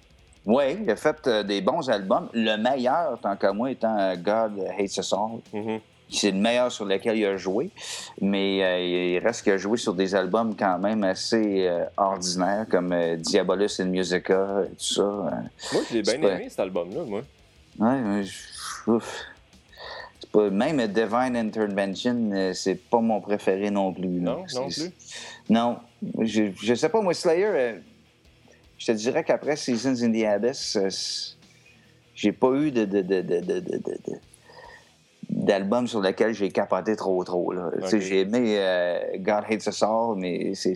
[0.46, 2.28] Oui, il a fait euh, des bons albums.
[2.32, 5.40] Le meilleur, tant qu'à moi, étant euh, God Hates Us All.
[5.52, 5.80] Mhm.
[6.10, 7.68] C'est le meilleur sur lequel il a joué,
[8.18, 12.94] mais euh, il reste qu'il a joué sur des albums quand même assez ordinaires, comme
[13.16, 15.02] Diabolus in Musica, euh, tout ça.
[15.02, 17.20] Moi, je l'ai bien aimé, cet album-là, moi.
[17.78, 18.98] Ouais, je-
[20.32, 24.08] pas, même Divine Intervention, euh, c'est pas mon préféré non plus.
[24.08, 24.92] Non, non plus?
[25.48, 25.78] Non.
[26.20, 27.78] Je, je sais pas, moi, Slayer, euh,
[28.76, 30.88] je te dirais qu'après Seasons in the Abyss, euh,
[32.14, 33.02] j'ai pas eu de, de,
[35.86, 37.52] sur lequel j'ai capoté trop trop.
[37.52, 37.70] Là.
[37.98, 40.74] J'ai aimé euh, God Hates Us All, mais c'est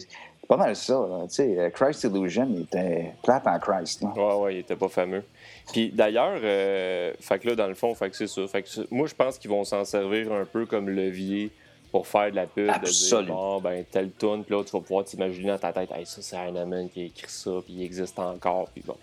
[0.48, 0.94] pas mal ça.
[0.94, 1.70] là.
[1.70, 4.02] Christ Illusion il était plate en Christ.
[4.02, 4.10] là.
[4.16, 5.24] Ouais, ouais, il était pas fameux.
[5.72, 8.46] Puis d'ailleurs, euh, fait que là, dans le fond, fait que c'est ça.
[8.46, 11.50] Fait que moi, je pense qu'ils vont s'en servir un peu comme levier
[11.90, 12.66] pour faire de la pub.
[12.66, 13.22] De Absolument.
[13.24, 16.06] dire, bon, ben, telle tune, puis là, tu vas pouvoir t'imaginer dans ta tête, hey,
[16.06, 18.96] ça, c'est Iron Man qui a écrit ça, puis il existe encore, puis bon.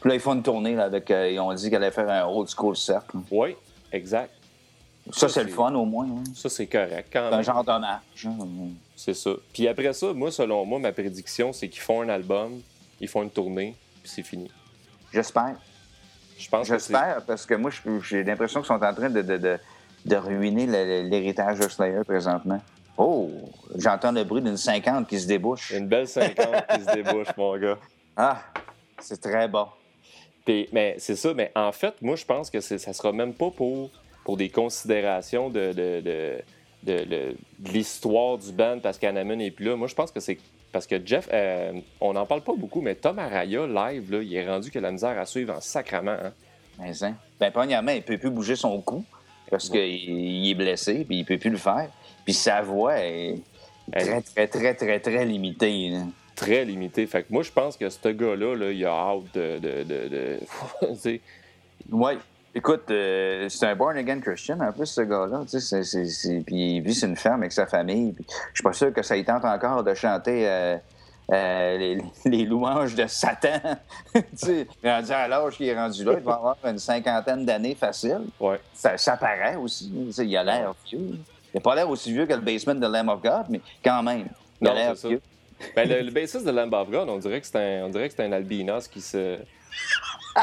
[0.00, 1.10] Puis là, ils font une tournée là, avec.
[1.10, 3.16] euh, ils ont dit qu'elle allait faire un old school cercle.
[3.30, 3.56] Oui,
[3.92, 4.30] exact.
[5.10, 6.06] Ça, Ça, c'est le fun au moins.
[6.06, 6.24] hein.
[6.34, 8.26] Ça, c'est correct quand C'est un genre d'hommage.
[8.26, 8.68] hein.
[8.96, 9.30] C'est ça.
[9.52, 12.60] Puis après ça, moi, selon moi, ma prédiction, c'est qu'ils font un album,
[13.00, 14.50] ils font une tournée, puis c'est fini.
[15.12, 15.56] J'espère.
[16.38, 16.66] Je pense.
[16.66, 17.70] J'espère, parce que moi,
[18.02, 19.58] j'ai l'impression qu'ils sont en train de, de, de,
[20.04, 20.66] de ruiner
[21.02, 22.60] l'héritage de Slayer présentement.
[22.96, 23.30] Oh,
[23.76, 25.70] j'entends le bruit d'une 50 qui se débouche.
[25.70, 26.36] Une belle 50
[26.74, 27.78] qui se débouche, mon gars.
[28.16, 28.40] Ah,
[29.00, 29.66] c'est très bon.
[30.44, 33.50] Puis, mais c'est ça, mais en fait, moi, je pense que ça sera même pas
[33.50, 33.90] pour,
[34.24, 36.00] pour des considérations de, de,
[36.84, 37.36] de, de-
[37.72, 39.76] l'histoire du band parce qu'Anaman n'est plus là.
[39.76, 40.38] Moi, je pense que c'est
[40.74, 44.34] parce que Jeff, euh, on n'en parle pas beaucoup, mais Tom Araya, live, là, il
[44.34, 46.10] est rendu que la misère à suivre en sacrament.
[46.22, 46.32] hein.
[46.80, 49.04] Mais, hein, ben, premièrement, il peut plus bouger son cou
[49.48, 51.88] parce qu'il il est blessé, puis il peut plus le faire.
[52.24, 53.36] Puis sa voix est
[53.92, 55.90] très, très, très, très, très limitée.
[55.90, 56.00] là.
[56.34, 57.06] Très limité.
[57.06, 59.58] Fait que moi, je pense que ce gars-là, là, il a hâte de.
[59.60, 61.20] de, de, de-
[61.92, 62.16] Ouais.
[62.56, 65.42] Écoute, euh, c'est un born-again Christian, en plus, ce gars-là.
[66.46, 68.12] Puis il vit sur une ferme avec sa famille.
[68.12, 70.76] Puis je suis pas sûr que ça y tente encore de chanter euh,
[71.32, 73.58] euh, les, les louanges de Satan.
[74.14, 77.74] tu sais, rendu à l'âge qu'il est rendu là, il va avoir une cinquantaine d'années
[77.74, 78.20] facile.
[78.38, 78.60] ouais.
[78.72, 79.92] Ça, ça paraît aussi.
[80.18, 81.00] il a l'air vieux.
[81.52, 84.02] Il n'a pas l'air aussi vieux que le basement de Lamb of God, mais quand
[84.04, 84.28] même,
[84.60, 85.08] il a Non, l'air c'est ça.
[85.08, 85.20] vieux.
[85.74, 88.08] Ben, le, le bassiste de Lamb of God, on dirait que c'est un, on dirait
[88.08, 89.38] que c'est un albinos qui se.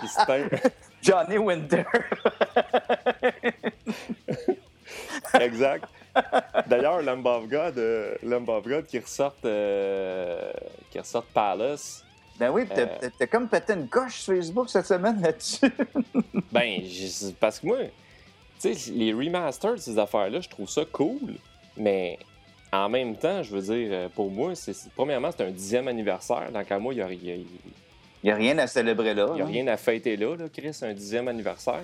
[0.02, 0.47] qui se teint.
[1.02, 1.84] Johnny Winter.
[5.40, 5.86] exact.
[6.68, 10.52] D'ailleurs, Lamb of God, euh, Lamb of God qui ressortent, euh,
[10.90, 12.04] qui ressortent Palace.
[12.38, 13.28] ben oui, t'as Euh.
[13.32, 15.72] comme pété une coche sur Facebook cette semaine là-dessus.
[16.52, 16.82] Ben,
[17.40, 17.78] parce que moi,
[18.60, 21.36] tu sais, les remasters de ces affaires-là, je trouve ça cool,
[21.78, 22.20] mais
[22.74, 26.52] en même temps, je veux dire, euh, pour moi, c'est premièrement, c'est un dixième anniversaire.
[26.52, 27.36] Donc, à moi, il n'y a, y a-
[28.23, 29.34] il Il n'y a rien à célébrer là.
[29.36, 29.47] y a hein.
[29.47, 31.84] rien à fêter là, là, Chris, un dixième anniversaire.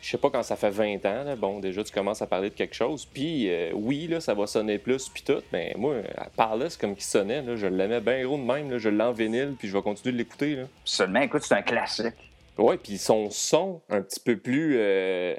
[0.00, 2.48] Je sais pas quand ça fait 20 ans, là, bon, déjà, tu commences à parler
[2.48, 3.04] de quelque chose.
[3.04, 6.96] Puis, euh, oui, là, ça va sonner plus, puis tout, mais moi, à Palace, comme
[6.96, 9.68] qui sonnait, là, je l'aimais bien gros de même, là, je l'ai en vinyle, puis
[9.68, 10.64] je vais continuer de l'écouter, là.
[10.84, 12.14] Seulement, écoute, c'est un classique.
[12.56, 15.34] Ouais, puis son son un petit peu plus, euh,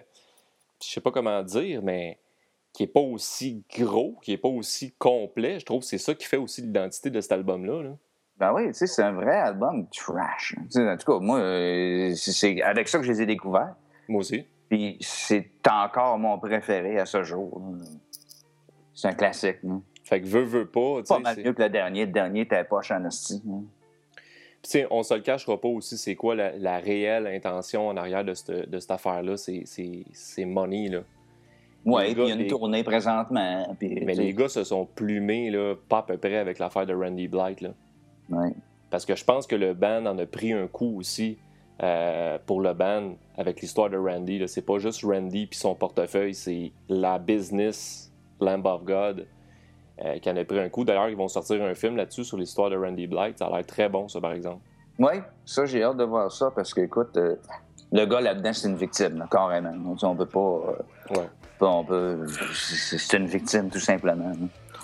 [0.84, 2.20] je sais pas comment dire, mais
[2.74, 5.60] qui est pas aussi gros, qui est pas aussi complet.
[5.60, 7.84] Je trouve que c'est ça qui fait aussi l'identité de cet album-là.
[7.84, 7.98] là.
[8.42, 10.56] Ben oui, tu sais, c'est un vrai album trash.
[10.70, 13.76] Sais, en tout cas, moi, euh, c'est- avec ça que je les ai découverts.
[14.10, 14.46] Moi aussi.
[14.68, 17.62] Puis c'est encore mon préféré à ce jour.
[18.96, 19.58] C'est un classique.
[19.68, 19.82] hein.
[20.04, 21.04] Fait que veut, veut pas.
[21.08, 22.06] Pas mal mieux que le dernier.
[22.08, 23.44] Le dernier était poche en esti.
[23.48, 23.62] hein.
[24.16, 24.24] Puis,
[24.64, 27.96] tu sais, on se le cachera pas aussi, c'est quoi la, la réelle intention en
[27.98, 29.38] arrière de cette, de cette affaire-là?
[29.38, 31.02] C'est- money, là.
[32.04, 33.76] Puis il y a une les- tournée présentement.
[33.82, 37.28] Mais les gars se sont plumés, là, pas à peu près avec l'affaire de Randy
[37.28, 37.70] Blight, là.
[38.32, 38.54] Ouais.
[38.90, 41.38] Parce que je pense que le band en a pris un coup aussi
[41.82, 44.44] euh, pour le band avec l'histoire de Randy.
[44.48, 49.26] C'est pas juste Randy puis son portefeuille, c'est la business Lamb of God
[50.04, 50.84] euh, qui en a pris un coup.
[50.84, 53.38] D'ailleurs, ils vont sortir un film là-dessus sur l'histoire de Randy Blight.
[53.38, 54.62] Ça a l'air très bon, ça, par exemple.
[55.00, 55.14] Oui,
[55.46, 57.36] ça, j'ai hâte de voir ça parce que, écoute, euh,
[57.92, 59.96] le gars là-dedans, c'est une victime, là, carrément.
[60.02, 60.76] On, peut pas.
[61.12, 61.28] Ouais.
[61.62, 62.26] on peut.
[62.54, 64.32] C'est une victime, tout simplement.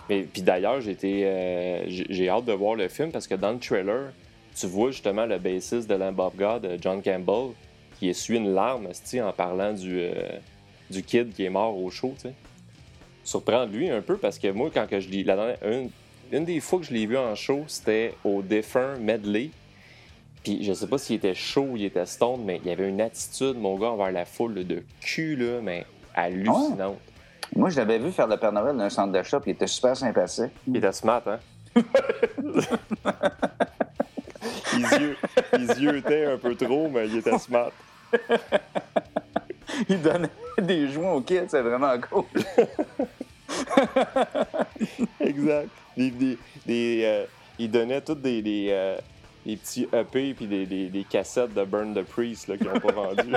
[0.09, 4.11] Mais puis d'ailleurs, euh, j'ai hâte de voir le film parce que dans le trailer,
[4.55, 7.51] tu vois justement le bassiste de Lamb of God, euh, John Campbell,
[7.99, 10.13] qui essuie une larme en parlant du, euh,
[10.89, 12.13] du kid qui est mort au show.
[12.15, 12.33] tu sais.
[13.23, 15.89] Surprend lui un peu parce que moi, quand que je la dernière- Une,
[16.31, 19.49] une des fois que je l'ai vu en show, c'était au Défunt Medley.
[20.43, 22.87] Puis je sais pas s'il était chaud ou il était stone, mais il y avait
[22.87, 26.97] une attitude, mon gars, envers la foule de cul, là, mais hallucinante.
[27.55, 29.67] Moi, je l'avais vu faire le Père Noël dans un centre d'achat, puis il était
[29.67, 30.51] super sympathique.
[30.67, 31.39] Il était smart, hein?
[34.73, 35.17] les, yeux,
[35.53, 37.71] les yeux étaient un peu trop, mais il était smart.
[39.89, 40.29] Il donnait
[40.59, 42.23] des joints aux kids, c'est vraiment cool.
[45.19, 45.69] Exact.
[45.95, 47.25] Des, des, des, euh,
[47.59, 48.97] il donnait tous des, des, euh,
[49.45, 52.79] des petits EP puis des, des, des cassettes de Burn the Priest là, qu'ils n'ont
[52.79, 53.35] pas vendues.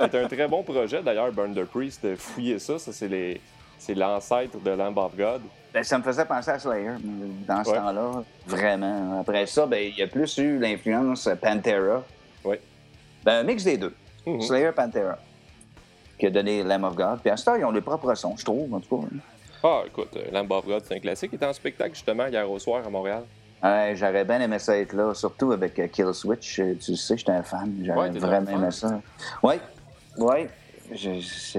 [0.00, 2.04] C'est un très bon projet, d'ailleurs, Burn the Priest.
[2.04, 3.40] de Fouiller ça, ça c'est les,
[3.78, 5.42] c'est l'ancêtre de Lamb of God.
[5.72, 6.92] Ben, ça me faisait penser à Slayer
[7.46, 7.76] dans ce Ouais.
[7.76, 9.20] temps-là, vraiment.
[9.20, 12.02] Après ça, ben, il y a plus eu l'influence Pantera.
[12.44, 12.56] Oui.
[13.24, 13.94] Ben, un mix des deux.
[14.26, 14.40] Mhm.
[14.40, 15.18] Slayer, Pantera,
[16.18, 17.20] qui a donné Lamb of God.
[17.20, 19.06] Puis à ce temps, ils ont le propre son, je trouve, en tout cas.
[19.62, 21.30] Ah, écoute, euh, Lamb of God, c'est un classique.
[21.32, 23.24] Il était en spectacle justement hier au soir à Montréal.
[23.66, 26.58] Ouais, J'aurais bien aimé ça être là, surtout avec euh, Kill Switch.
[26.60, 27.74] Euh, Tu le sais, j'étais un fan.
[27.82, 29.00] J'aurais Ouais, vraiment aimé ça.
[29.42, 29.54] Oui,
[30.18, 30.46] oui.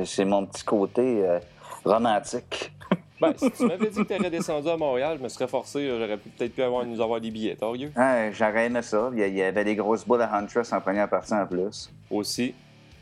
[0.06, 1.40] C'est mon petit côté euh,
[1.84, 2.72] romantique.
[3.20, 6.18] Ben, si tu m'avais dit que tu descendu à Montréal, je me serais forcé, j'aurais
[6.18, 7.58] peut-être pu avoir, nous avoir des billets.
[7.60, 9.10] T'as J'aurais aimé ça.
[9.12, 11.92] Il y avait des grosses boules à Huntress en première partie en plus.
[12.12, 12.54] Aussi.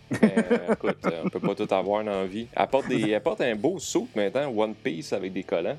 [0.09, 0.35] Mais,
[0.71, 2.47] écoute, on peut pas tout avoir dans la vie.
[2.55, 5.77] Elle porte, des, elle porte un beau saut maintenant, One Piece avec des collants.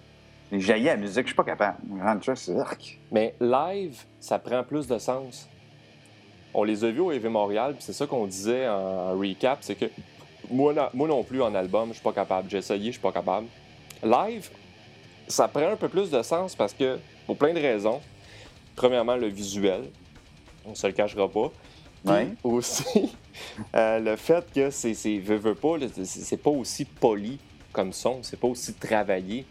[0.53, 1.79] J'ai la musique, je suis pas capable.
[3.11, 5.49] Mais live, ça prend plus de sens.
[6.55, 9.75] On les a vus au EV Montréal, puis c'est ça qu'on disait en recap, c'est
[9.75, 9.87] que
[10.51, 12.49] moi, non- moi non plus en album, je suis pas capable.
[12.49, 13.47] J'ai essayé, je suis pas capable.
[14.03, 14.51] Live,
[15.27, 18.01] ça prend un peu plus de sens parce que, pour plein de raisons.
[18.77, 19.91] Premièrement, le visuel,
[20.65, 21.51] on se le cachera pas.
[22.05, 22.29] Ouais.
[22.45, 23.11] aussi,
[23.75, 27.39] euh, le fait que c'est, c'est veux, veux pas, c'est pas aussi poli
[27.73, 29.45] comme son, c'est pas aussi travaillé.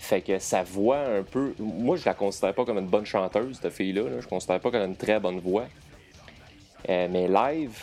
[0.00, 1.54] Fait que sa voix un peu.
[1.58, 4.04] Moi, je la considère pas comme une bonne chanteuse, cette fille-là.
[4.04, 4.20] là.
[4.20, 5.66] Je considère pas qu'elle a une très bonne voix.
[6.88, 7.76] Euh, mais live,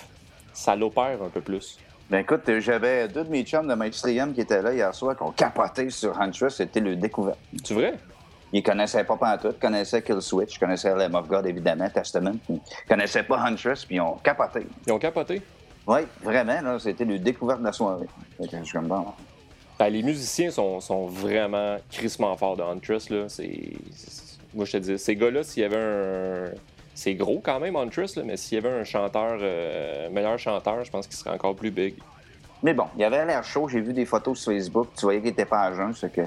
[0.52, 1.78] ça l'opère un peu plus.
[2.10, 5.22] Ben écoute, j'avais deux de mes chums de Mainstream qui étaient là hier soir, qui
[5.22, 6.56] ont capoté sur Huntress.
[6.56, 7.38] C'était le découverte.
[7.64, 7.94] Tu vrai?
[8.52, 12.38] Ils connaissaient pas Pantoute, ils connaissaient Kill Switch, ils connaissaient Lamb of God, évidemment, Testament.
[12.50, 14.66] Ils connaissaient pas Huntress, puis ils ont capoté.
[14.88, 15.42] Ils ont capoté?
[15.86, 18.08] Oui, vraiment, là, c'était le découverte de la soirée.
[18.40, 19.06] Je suis comme bon.
[19.80, 23.10] Ben, les musiciens sont, sont vraiment crissement forts de Huntress.
[23.10, 23.26] Là.
[23.30, 23.60] C'est,
[24.54, 26.52] moi, je te dis, ces gars-là, s'il y avait un.
[26.96, 30.84] C'est gros quand même, Huntress, là, mais s'il y avait un chanteur, euh, meilleur chanteur,
[30.84, 31.94] je pense qu'il serait encore plus big.
[32.64, 33.68] Mais bon, il avait l'air chaud.
[33.68, 34.88] J'ai vu des photos sur Facebook.
[34.96, 35.94] Tu voyais qu'il était pas à jeun.
[35.94, 36.22] C'est que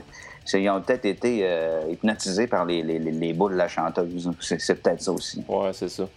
[0.44, 3.66] c'est- ils ont peut-être été euh, hypnotisés par les, les, les, les boules de la
[3.66, 4.30] chanteuse.
[4.38, 5.42] C'est, c'est peut-être ça aussi.
[5.48, 6.08] Ouais, c'est ça.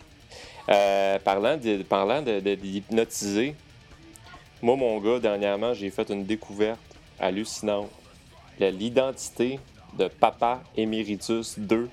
[0.70, 3.56] Euh, parlant de, parlant de, de- d'hypnotiser,
[4.62, 6.80] moi, mon gars, dernièrement, j'ai fait une découverte
[7.24, 7.90] hallucinante.
[8.60, 9.60] L'identité
[9.98, 11.90] de Papa Emeritus 2,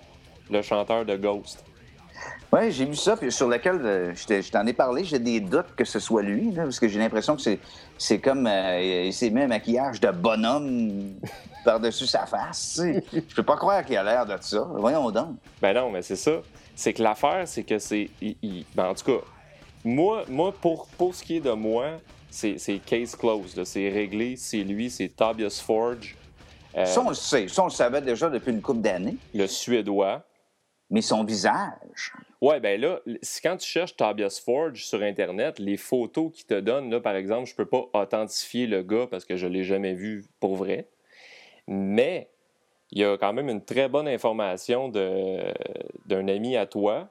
[0.50, 1.64] le chanteur de Ghost.
[2.52, 5.04] Oui, j'ai vu ça, puis sur lequel euh, je t'en ai parlé.
[5.04, 7.42] J'ai des doutes que ce soit lui, là, parce que j'ai l'impression que
[7.96, 8.46] c'est, comme.
[8.46, 11.12] euh, il s'est mis un maquillage de bonhomme
[11.64, 12.80] par-dessus sa face.
[12.82, 14.66] Je peux pas croire qu'il a l'air de ça.
[14.74, 15.36] Voyons donc.
[15.62, 16.32] Ben non, mais c'est ça.
[16.74, 18.10] C'est que l'affaire, c'est que c'est.
[18.74, 19.24] ben, en tout cas,
[19.84, 23.64] moi, moi pour, pour ce qui est de moi, c'est, case closed.
[23.64, 24.36] C'est réglé.
[24.36, 26.16] C'est lui, c'est Tobias Forge,
[26.76, 27.48] euh, Ça, on le sait.
[27.48, 29.16] Ça, on le savait déjà depuis une couple d'années.
[29.34, 30.24] le Suédois.
[30.92, 32.12] Mais son visage.
[32.40, 36.58] Ouais, ben là, si quand tu cherches Tobias Forge sur Internet, les photos qu'il te
[36.58, 39.94] donnent, là, par exemple, je peux pas authentifier le gars parce que je l'ai jamais
[39.94, 40.88] vu pour vrai.
[41.68, 42.28] Mais
[42.90, 45.52] il y a quand même une très bonne information de-
[46.06, 47.08] d'un ami à toi.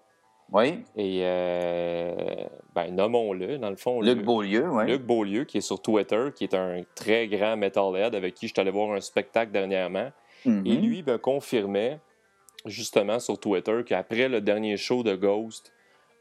[0.51, 0.83] Oui.
[0.95, 4.01] Et, euh, ben, nommons-le, dans le fond.
[4.01, 4.85] Luc Beaulieu, oui.
[4.88, 8.53] Luc Beaulieu, qui est sur Twitter, qui est un très grand metalhead avec qui je
[8.53, 10.12] suis allé voir un spectacle dernièrement.
[10.45, 10.65] Mhm.
[10.65, 11.99] Et lui me confirmait,
[12.65, 15.73] justement sur Twitter, qu'après le dernier show de Ghost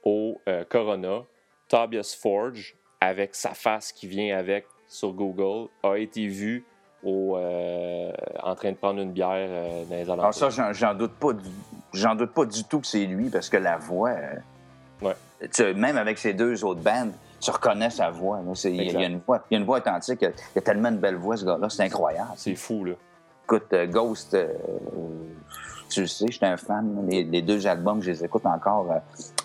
[0.05, 1.25] au euh, Corona,
[1.69, 6.65] Tobias Forge, avec sa face qui vient avec sur Google, a été vu
[7.05, 8.11] au, euh,
[8.43, 10.13] en train de prendre une bière euh, dans les alentours.
[10.25, 11.49] Alors Ah, ça, j'en, doute pas du,
[11.93, 14.11] j'en doute pas du tout que c'est lui, parce que la voix...
[14.11, 14.35] euh,
[15.01, 15.15] Ouais.
[15.55, 18.41] tu même avec ses deux autres bandes, tu reconnais sa voix.
[18.65, 20.19] Il y, a- une voix, il y a une voix authentique.
[20.23, 21.69] Il y a tellement de belles voix, ce gars-là.
[21.69, 22.31] C'est incroyable.
[22.35, 22.95] C'est fou, là.
[23.45, 24.37] Écoute, euh, Ghost,
[25.89, 27.07] tu le sais, j'étais un fan.
[27.09, 28.93] Les, les deux albums, je les écoute encore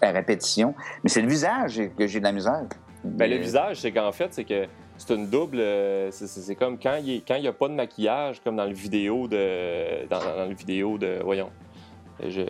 [0.01, 0.73] à répétition.
[1.03, 2.63] Mais c'est le visage que j'ai de la misère.
[3.03, 4.65] Ben, le Euh, visage, c'est qu'en fait, c'est que
[5.05, 5.57] c'est une double.
[5.59, 10.07] euh, c'est- comme quand il n'y a pas de maquillage, comme dans le vidéo de.
[10.09, 11.19] Dans, dans le vidéo de.
[11.23, 11.49] Voyons.
[12.25, 12.41] Je,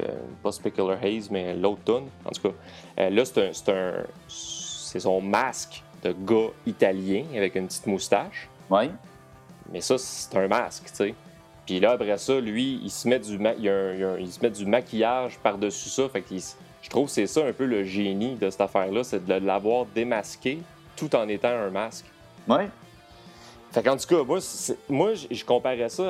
[0.43, 2.07] pas Specular Haze, mais l'autre tune.
[2.25, 2.55] En tout cas,
[2.99, 4.03] euh, là, c'est un.
[4.27, 8.47] C'est son masque de gars italien avec une petite moustache.
[8.69, 8.89] Oui.
[9.71, 11.15] Mais ça, c'est un masque, tu sais.
[11.65, 14.39] Puis là, après ça, lui, il se met du, ma- il un- il un- se
[14.41, 16.09] met du maquillage par-dessus ça.
[16.09, 19.25] Fait s- je trouve que c'est ça un peu le génie de cette affaire-là, c'est
[19.25, 20.59] de l'avoir démasqué
[20.97, 22.05] tout en étant un masque.
[22.47, 22.63] Oui.
[23.71, 24.39] Fait qu'en tout cas, moi,
[24.87, 26.03] moi je, comparais ça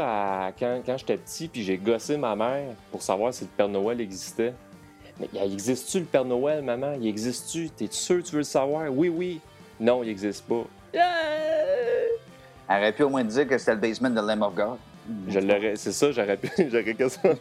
[0.47, 3.69] à quand, quand j'étais petit, puis j'ai gossé ma mère pour savoir si le Père
[3.69, 4.53] Noël existait.
[5.19, 6.93] Mais il existe-tu le Père Noël, maman?
[6.99, 7.69] Il existe-tu?
[7.69, 8.91] T'es sûr que tu veux le savoir?
[8.91, 9.39] Oui, oui.
[9.79, 10.65] Non, il existe pas.
[10.93, 14.77] Elle aurait pu au moins dire que c'était le basement de Lamb of God.
[15.27, 17.35] Je l'aurais, c'est ça, j'aurais pu, j'aurais quasiment,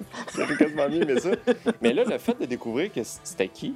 [0.58, 1.30] quasiment mieux aimé ça.
[1.80, 3.74] Mais là, le fait de découvrir que c'était qui,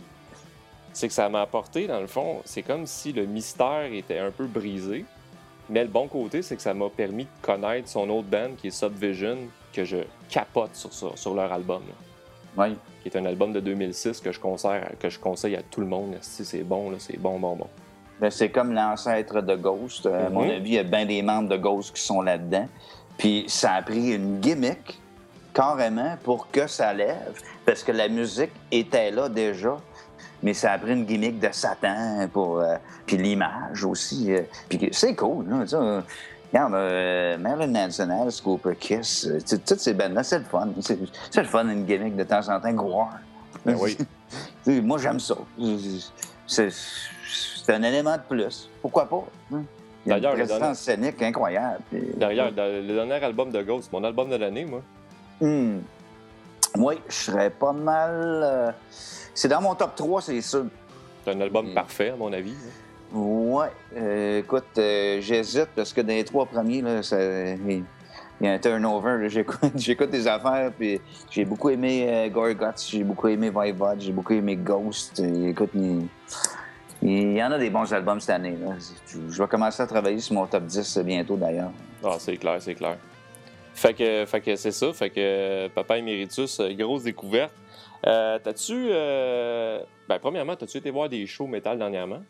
[0.96, 4.30] c'est que ça m'a apporté, dans le fond, c'est comme si le mystère était un
[4.30, 5.04] peu brisé.
[5.68, 8.68] Mais le bon côté, c'est que ça m'a permis de connaître son autre band qui
[8.68, 9.36] est Subvision,
[9.74, 9.98] que je
[10.30, 11.82] capote sur, ça, sur leur album.
[12.56, 12.78] Oui.
[13.02, 15.86] Qui est un album de 2006 que je conseille, que je conseille à tout le
[15.86, 16.16] monde.
[16.22, 18.30] Si c'est bon, c'est bon, bon, bon.
[18.30, 20.06] C'est comme l'ancêtre de Ghost.
[20.06, 20.50] À mon Mhm.
[20.50, 22.66] avis, il y a bien des membres de Ghost qui sont là-dedans.
[23.18, 24.98] Puis ça a pris une gimmick,
[25.52, 27.38] carrément, pour que ça lève.
[27.66, 29.76] Parce que la musique était là déjà.
[30.42, 32.60] Mais ça a pris une gimmick de Satan pour.
[32.60, 34.32] euh, puis l'image aussi.
[34.34, 35.64] euh, puis c'est cool, là.
[35.74, 36.00] euh,
[36.52, 40.68] Regarde, euh, Marilyn Manson, Alice Cooper, Kiss, euh, toutes ces bandes-là, c'est le fun.
[40.80, 40.98] C'est
[41.42, 43.18] le fun, une gimmick de temps en temps, gloire.
[43.64, 43.96] Ben oui.
[44.82, 45.34] Moi, j'aime ça.
[46.46, 48.70] C'est un élément de plus.
[48.80, 49.24] Pourquoi pas?
[49.52, 49.62] hein?
[50.06, 51.80] Une D'ailleurs, le présence scénique incroyable.
[52.16, 54.80] dans le dernier album de Ghost, mon album de l'année, moi.
[55.40, 55.78] Hmm.
[56.78, 58.10] Oui, je serais pas mal...
[58.44, 58.70] euh,
[59.34, 60.66] C'est dans mon top 3, c'est sûr.
[61.24, 61.74] C'est un album Mm.
[61.74, 62.54] parfait, à mon avis.
[63.12, 63.66] Ouais.
[63.96, 67.82] euh, écoute, euh, j'hésite parce que dans les trois premiers, là, ça- il
[68.42, 69.18] y a un turnover.
[69.22, 69.28] là.
[69.28, 74.12] J'écoute, j'écoute des affaires, puis j'ai beaucoup aimé euh, Gorguts, j'ai beaucoup aimé Voivod, j'ai
[74.12, 75.20] beaucoup aimé Ghost.
[75.20, 76.06] Écoute, il,
[77.02, 78.56] il y en a des bons albums cette année.
[78.60, 78.74] là.
[79.30, 81.70] Je vais commencer à travailler sur mon top 10 bientôt, d'ailleurs.
[82.04, 82.96] Ah, c'est clair, c'est clair.
[83.76, 84.90] Fait que, fait que c'est ça.
[84.94, 87.52] Fait que euh, Papa Emeritus, euh, grosse découverte.
[88.06, 88.88] Euh, t'as-tu.
[88.90, 92.22] euh, Ben, premièrement, t'as-tu été voir des shows métal dernièrement?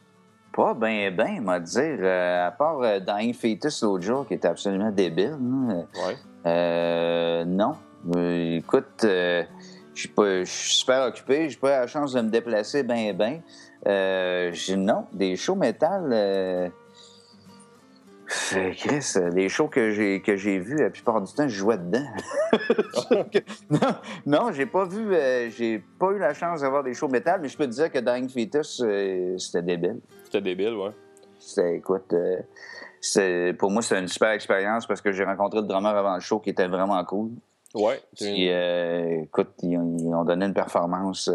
[0.53, 1.99] Pas ben, ben, m'a dire.
[2.01, 5.37] euh, à part euh, Dying Fetus l'autre jour, qui était absolument débile.
[5.41, 6.17] hein, Ouais.
[6.47, 7.75] Euh, non.
[8.17, 11.49] Écoute, je suis super occupé.
[11.49, 13.41] J'ai pas la chance de me déplacer ben ben.
[14.77, 16.73] Non, des shows métal.
[18.55, 21.55] Euh, Chris, euh, les shows que j'ai que j'ai vus, la plupart du temps, je
[21.55, 22.07] jouais dedans.
[23.71, 23.79] non,
[24.27, 27.49] non, j'ai pas vu, euh, j'ai pas eu la chance d'avoir des shows métal, mais
[27.49, 30.01] je peux te dire que Dying Fetus, euh, c'était débile.
[30.25, 30.91] C'était débile, ouais.
[31.39, 32.39] C'était, écoute, euh,
[33.01, 36.21] c'est- pour moi, c'était une super expérience parce que j'ai rencontré le drummer avant le
[36.21, 37.31] show qui était vraiment cool.
[37.75, 38.01] Ouais.
[38.17, 41.31] Puis, écoute, ils ont, ils ont donné une performance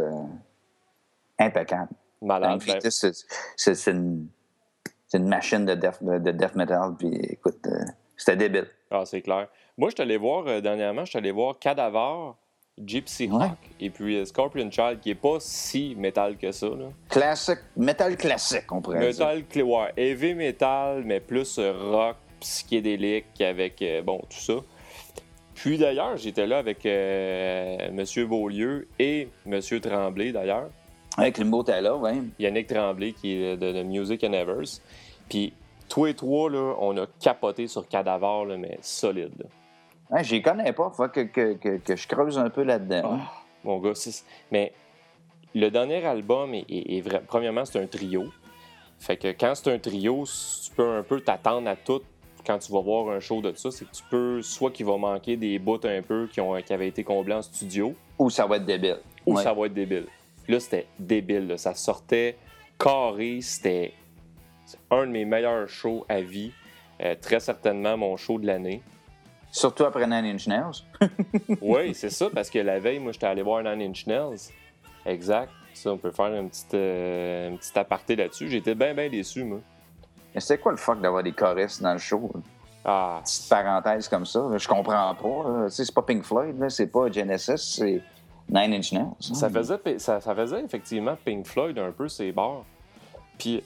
[1.40, 1.90] impeccable.
[2.22, 2.60] Malade.
[2.60, 3.26] Dying Ben, Fetus, c'est-
[3.56, 4.28] c'est c'est une,
[5.12, 6.96] c'est une machine de death, de death metal.
[6.98, 7.84] Puis, écoute, euh,
[8.16, 8.68] c'était débile.
[8.90, 9.50] Ah, c'est clair.
[9.78, 12.32] Moi, je suis allé voir, euh, dernièrement, je suis allé voir Cadaver,
[12.82, 13.44] Gypsy Ouais.
[13.44, 16.68] Hawk et puis euh, Scorpion Child, qui est pas si métal que ça.
[16.68, 16.86] Là.
[17.10, 19.28] Classique, métal classique, on pourrait dire.
[19.28, 24.54] Metal, ouais, heavy metal, mais plus rock, psychédélique, avec, bon, tout ça.
[25.56, 28.02] Puis d'ailleurs, j'étais là avec M.
[28.30, 29.60] Beaulieu et M.
[29.60, 30.70] Tremblay, d'ailleurs.
[31.18, 32.22] Avec Limbo là, ouais.
[32.40, 34.80] Yannick Tremblay, qui est de, de Music and Evers.
[35.30, 35.54] Puis,
[35.90, 39.32] tous et trois, là, on a capoté sur Cadaver, là, mais solide.
[39.40, 39.46] là.
[40.10, 40.90] Ouais, je les connais pas.
[40.96, 43.02] Faut que, que, que, que je creuse un peu là-dedans.
[43.20, 43.32] Ah,
[43.64, 44.74] mon gars, c'est- mais
[45.54, 48.26] le dernier album est, est- est vrai- Premièrement, c'est un trio.
[49.00, 52.02] Fait que quand c'est un trio, tu peux un peu t'attendre à tout
[52.46, 53.70] quand tu vas voir un show de ça.
[53.72, 56.74] C'est que tu peux, soit qu'il va manquer des bouts un peu qui, ont, qui
[56.74, 59.00] avaient été comblés en studio, Ou ça va être débile.
[59.26, 59.44] ou Ouais.
[59.44, 60.08] ça va être débile.
[60.52, 61.48] Là, c'était débile.
[61.48, 61.58] là.
[61.58, 62.38] Ça sortait
[62.78, 63.40] carré.
[63.42, 63.94] C'était
[64.90, 66.52] un de mes meilleurs shows à vie.
[67.02, 68.82] Euh, très certainement mon show de l'année.
[69.52, 70.84] Surtout après Nine Inch Nails.
[71.62, 74.38] Oui, c'est ça, parce que la veille, moi, j'étais allé voir Nine Inch Nails.
[75.06, 75.52] Exact.
[75.74, 78.50] Ça, on peut faire un petit, euh, aparté là-dessus.
[78.50, 79.60] J'étais bien, bien déçu, moi.
[80.34, 82.30] Mais c'est quoi le fuck d'avoir des choristes dans le show?
[82.34, 82.42] là?
[82.86, 84.40] Ah, Petite parenthèse comme ça.
[84.50, 85.70] là, Je comprends pas.
[85.70, 88.02] c'est pas Pink Floyd, c'est pas Genesis, c'est
[88.52, 89.06] Nine Inch Nails.
[89.20, 92.64] ça faisait, ça, ça faisait effectivement Pink Floyd un peu ses bars.
[93.40, 93.64] Puis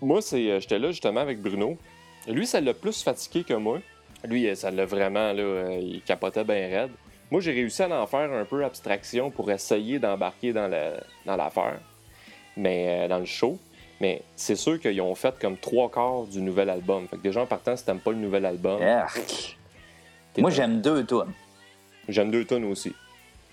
[0.00, 1.76] moi, c'est, euh, j'étais là justement avec Bruno.
[2.26, 3.78] Lui, ça l'a plus fatigué que moi.
[4.24, 6.90] Lui, euh, ça l'a vraiment, là, euh, il capotait bien raide.
[7.30, 11.36] Moi, j'ai réussi à en faire un peu abstraction pour essayer d'embarquer dans, la- dans
[11.36, 11.78] l'affaire,
[12.56, 13.58] mais dans le show.
[14.00, 17.06] Mais c'est sûr qu'ils ont fait comme trois quarts du nouvel album.
[17.08, 18.80] Fait que déjà, en partant, si t'aimes pas le nouvel album,
[20.38, 21.32] Moi, j'aime deux tunes.
[22.08, 22.94] j'aime deux tonnes aussi.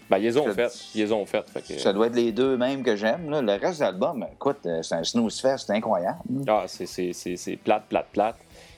[0.09, 0.71] Ben, ils les ont fait.
[0.95, 1.47] Ils les ont fait.
[1.49, 3.29] Fait que- Ça doit être les deux mêmes que j'aime.
[3.29, 6.17] Le reste de l'album, écoute, euh, c'est un snooze fest, c'est incroyable.
[6.47, 8.37] Ah, c'est, c'est, c'est, c'est plate, plate, plate.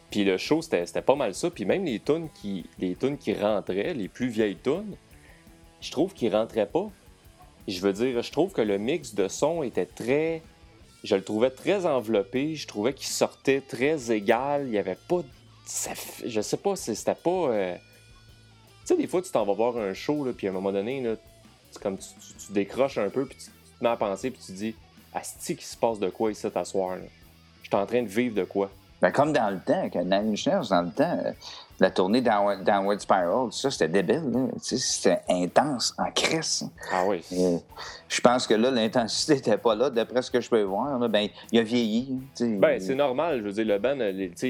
[0.10, 1.50] Puis le show, c'était, c'était pas mal ça.
[1.50, 4.96] Puis même les tunes qui, les tunes qui rentraient, les plus vieilles tunes,
[5.80, 6.90] je trouve qu'ils rentraient pas.
[7.68, 10.42] Je veux dire, je trouve que le mix de son était très...
[11.04, 12.56] Je le trouvais très enveloppé.
[12.56, 14.66] Je trouvais qu'il sortait très égal.
[14.68, 15.22] Il y avait pas...
[15.66, 15.92] ça
[16.26, 17.30] je sais pas, c'était pas...
[17.30, 17.76] euh,
[18.86, 21.02] sais, des fois, tu t'en vas voir un show, là, puis à un moment donné,
[21.02, 21.16] là,
[21.82, 24.42] comme tu, tu- tu décroches un peu, puis tu, tu te mets à penser, puis
[24.46, 24.76] tu dis
[25.14, 26.64] Asti, qu'il se passe de quoi ici là?
[26.64, 28.70] Je suis en train de vivre de quoi?
[29.02, 31.32] Ben, comme dans le temps, que Nine Inch Nails, dans le temps, euh,
[31.80, 34.22] la tournée Downward, Spiral, ça, c'était débile.
[34.62, 36.70] C'était intense, en crise.
[36.92, 37.24] Ah oui.
[38.08, 41.00] je pense que là, l'intensité n'était pas là, d'après ce que je peux voir.
[41.10, 42.20] Ben, il a vieilli.
[42.40, 43.40] Ben, c'est normal.
[43.40, 43.98] Je veux dire, le Ben,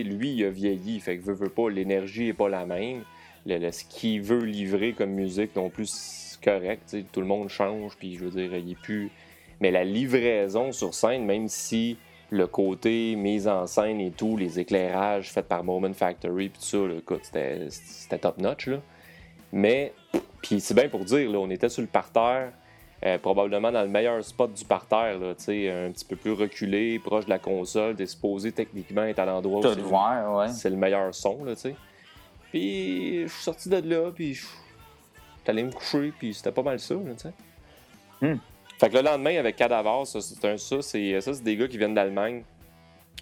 [0.03, 0.99] lui, il a vieilli.
[0.99, 3.03] Fait que veut, veut pas, l'énergie n'est pas la même.
[3.45, 6.95] Ce qu'il veut livrer comme musique non plus correct.
[7.11, 9.11] Tout le monde change, puis je veux dire, il est plus.
[9.59, 11.97] Mais la livraison sur scène, même si
[12.31, 16.65] le côté mise en scène et tout, les éclairages faits par Moment Factory, puis tout
[16.65, 18.67] ça, là, écoute, c'était top notch.
[18.67, 18.77] Là.
[19.51, 19.93] Mais,
[20.41, 22.53] puis c'est bien pour dire, là, on était sur le parterre,
[23.03, 27.25] euh, probablement dans le meilleur spot du parterre, là, un petit peu plus reculé, proche
[27.25, 29.63] de la console, t'es supposé techniquement être à l'endroit où
[30.47, 31.43] c'est le meilleur son.
[31.43, 31.75] Là, sais.
[32.51, 34.49] Puis je suis sorti de là, puis je suis
[35.47, 36.95] allé me coucher, puis c'était pas mal ça.
[36.95, 37.33] Là, sais.
[38.21, 38.37] Hmm.
[38.77, 41.67] Fait que le lendemain, avec Cadaver, ça, c'est un ça, c'est ça, c'est des gars
[41.67, 42.43] qui viennent d'Allemagne.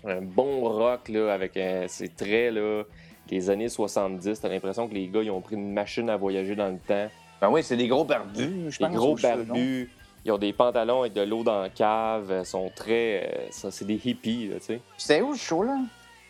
[0.05, 2.83] Un bon rock, là, avec un, c'est très, là,
[3.29, 4.39] les années 70.
[4.39, 7.09] T'as l'impression que les gars, ils ont pris une machine à voyager dans le temps.
[7.41, 8.89] Ben oui, c'est des gros barbus, je pense.
[8.89, 9.89] Des gros barbus.
[10.25, 12.33] Ils ont des pantalons avec de l'eau dans la cave.
[12.39, 13.23] Ils sont très.
[13.23, 14.81] Euh, ça, c'est des hippies, là, tu sais.
[14.97, 15.77] C'était où, ce show-là?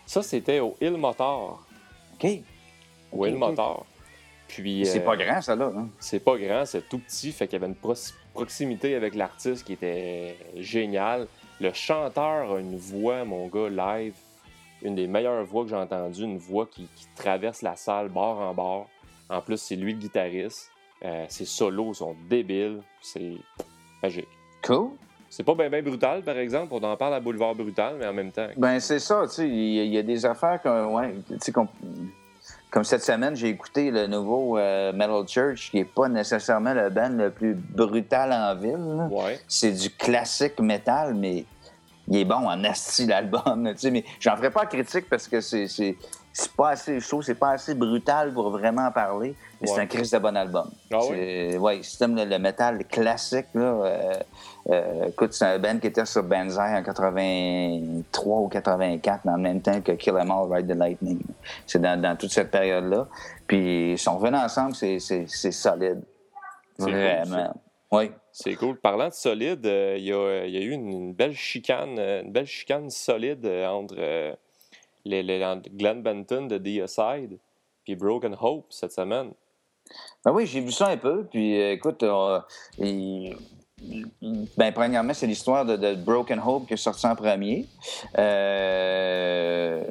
[0.06, 1.64] Ça, c'était au Hill Motor.
[2.16, 2.28] OK.
[3.12, 3.86] Au Hill Motor.
[4.48, 4.86] Puis.
[4.86, 5.72] C'est pas euh, grand, ça, là.
[5.76, 5.88] Hein?
[6.00, 7.32] C'est pas grand, c'est tout petit.
[7.32, 8.00] Fait qu'il y avait une
[8.34, 11.28] proximité avec l'artiste qui était géniale.
[11.62, 14.16] Le chanteur a une voix, mon gars, live,
[14.82, 18.54] une des meilleures voix que j'ai entendues, une voix qui, traverse la salle bord en
[18.54, 18.90] bord.
[19.30, 20.72] En plus, c'est lui le guitariste.
[21.06, 22.82] Euh, ses solos sont débiles.
[23.02, 23.36] C'est
[24.02, 24.28] magique.
[24.64, 24.92] Cool.
[25.30, 26.74] C'est pas bien brutal, par exemple.
[26.74, 28.48] On en parle à Boulevard Brutal, mais en même temps.
[28.58, 29.48] Ben, c'est ça, tu sais.
[29.48, 30.96] Il y, a des affaires qu'on.
[30.96, 31.14] Ouais,
[32.70, 36.90] comme cette semaine, j'ai écouté le nouveau euh, Metal Church, qui n'est pas nécessairement le
[36.90, 39.08] band le plus brutal en ville.
[39.10, 39.40] Ouais.
[39.48, 41.46] C'est du classique metal, mais
[42.08, 43.74] il est bon en asti l'album.
[43.92, 45.98] Mais j'en ferai pas critique parce que c'est
[46.34, 49.88] c'est pas assez chaud, c'est pas assez brutal pour vraiment en parler, mais c'est un
[49.88, 50.70] Christ de bon album.
[50.92, 51.58] Ah oui?
[51.58, 54.14] Ouais, si t'aimes le, le, métal classique, là, euh,
[54.70, 59.42] euh, écoute, c'est un band qui était sur Banzai en 83 ou 84, dans le
[59.42, 61.22] même temps que Kill Em All, Ride the Lightning.
[61.66, 63.08] C'est dans, dans, toute cette période-là.
[63.48, 65.00] Puis ils sont revenus ensemble, c'est
[65.30, 66.02] solide.
[66.78, 67.54] Vraiment.
[67.92, 68.12] oui.
[68.32, 68.80] C'est cool.
[68.80, 72.46] Parlant de solide, euh, il y, a, y, a, eu une, belle chicane, une belle
[72.46, 74.38] chicane solide entre
[75.06, 75.40] les, les,
[75.72, 77.38] Glenn Benton de The Aside,
[77.84, 79.32] puis Broken Hope cette semaine.
[80.24, 81.26] Ben oui, j'ai vu ça un peu.
[81.26, 82.40] Puis euh, écoute, euh,
[84.58, 87.66] ben, premièrement, c'est l'histoire de, Broken Hope qui est sorti en premier.
[88.18, 89.84] Euh,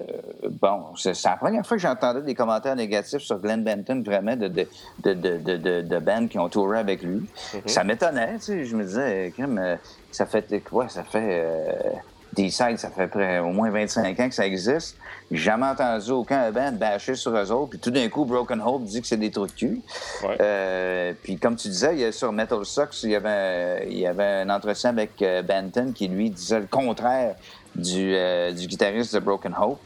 [0.60, 4.48] bon, c'est la première fois que j'entendais des commentaires négatifs sur Glenn Benton, vraiment, de,
[4.48, 4.66] de,
[5.04, 7.20] de, de bands qui ont touré avec lui.
[7.20, 7.68] Mm-hmm.
[7.68, 8.64] Ça m'étonnait, tu sais.
[8.66, 9.32] Je me disais,
[10.12, 10.88] ça fait quoi?
[10.88, 11.42] Ça fait
[12.34, 14.96] D-Side, ça fait près, au moins 25 ans que ça existe.
[15.30, 17.70] Jamais entendu aucun band bâcher sur eux autres.
[17.70, 19.80] Puis tout d'un coup, Broken Hope dit que c'est des trous de cul.
[20.40, 23.98] Euh, puis comme tu disais, il y a, sur Metal Sucks, il y avait, il
[23.98, 27.34] y avait un entretien avec euh, Benton qui, lui, disait le contraire
[27.74, 29.80] du, euh, du guitariste de Broken Hope.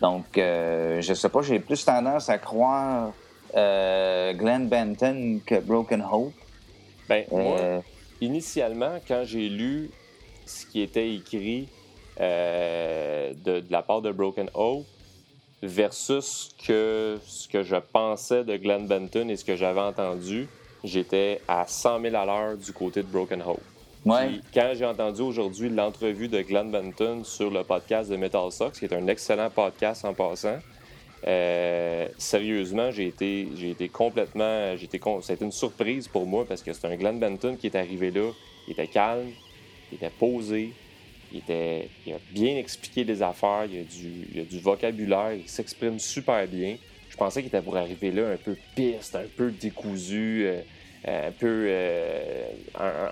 [0.00, 3.10] Donc, je sais pas, j'ai plus tendance à croire
[3.52, 6.32] Glenn Benton que Broken Hope.
[7.08, 7.82] Ben, moi,
[8.20, 9.90] initialement, quand j'ai lu
[10.46, 11.68] ce qui était écrit
[12.20, 14.86] euh, de, la part de Broken Hope
[15.62, 20.48] versus que, ce que je pensais de Glenn Benton et ce que j'avais entendu,
[20.84, 23.60] j'étais à 100 000 à l'heure du côté de Broken Hope.
[24.04, 28.84] quand j'ai entendu aujourd'hui l'entrevue de Glenn Benton sur le podcast de Metal Sox, qui
[28.84, 30.58] est un excellent podcast en passant,
[31.26, 34.76] euh, sérieusement, j'ai été, j'ai été complètement.
[34.76, 37.56] J'ai été, ça a été une surprise pour moi parce que c'est un Glenn Benton
[37.56, 38.30] qui est arrivé là.
[38.66, 39.30] Il était calme,
[39.90, 40.72] il était posé,
[41.32, 45.98] il, était, a bien expliqué les affaires, il a du, a du vocabulaire, il s'exprime
[45.98, 46.76] super bien.
[47.10, 50.60] Je pensais qu'il était pour arriver là un peu piste, un peu décousu, euh,
[51.28, 51.66] un peu.
[51.68, 52.48] Euh,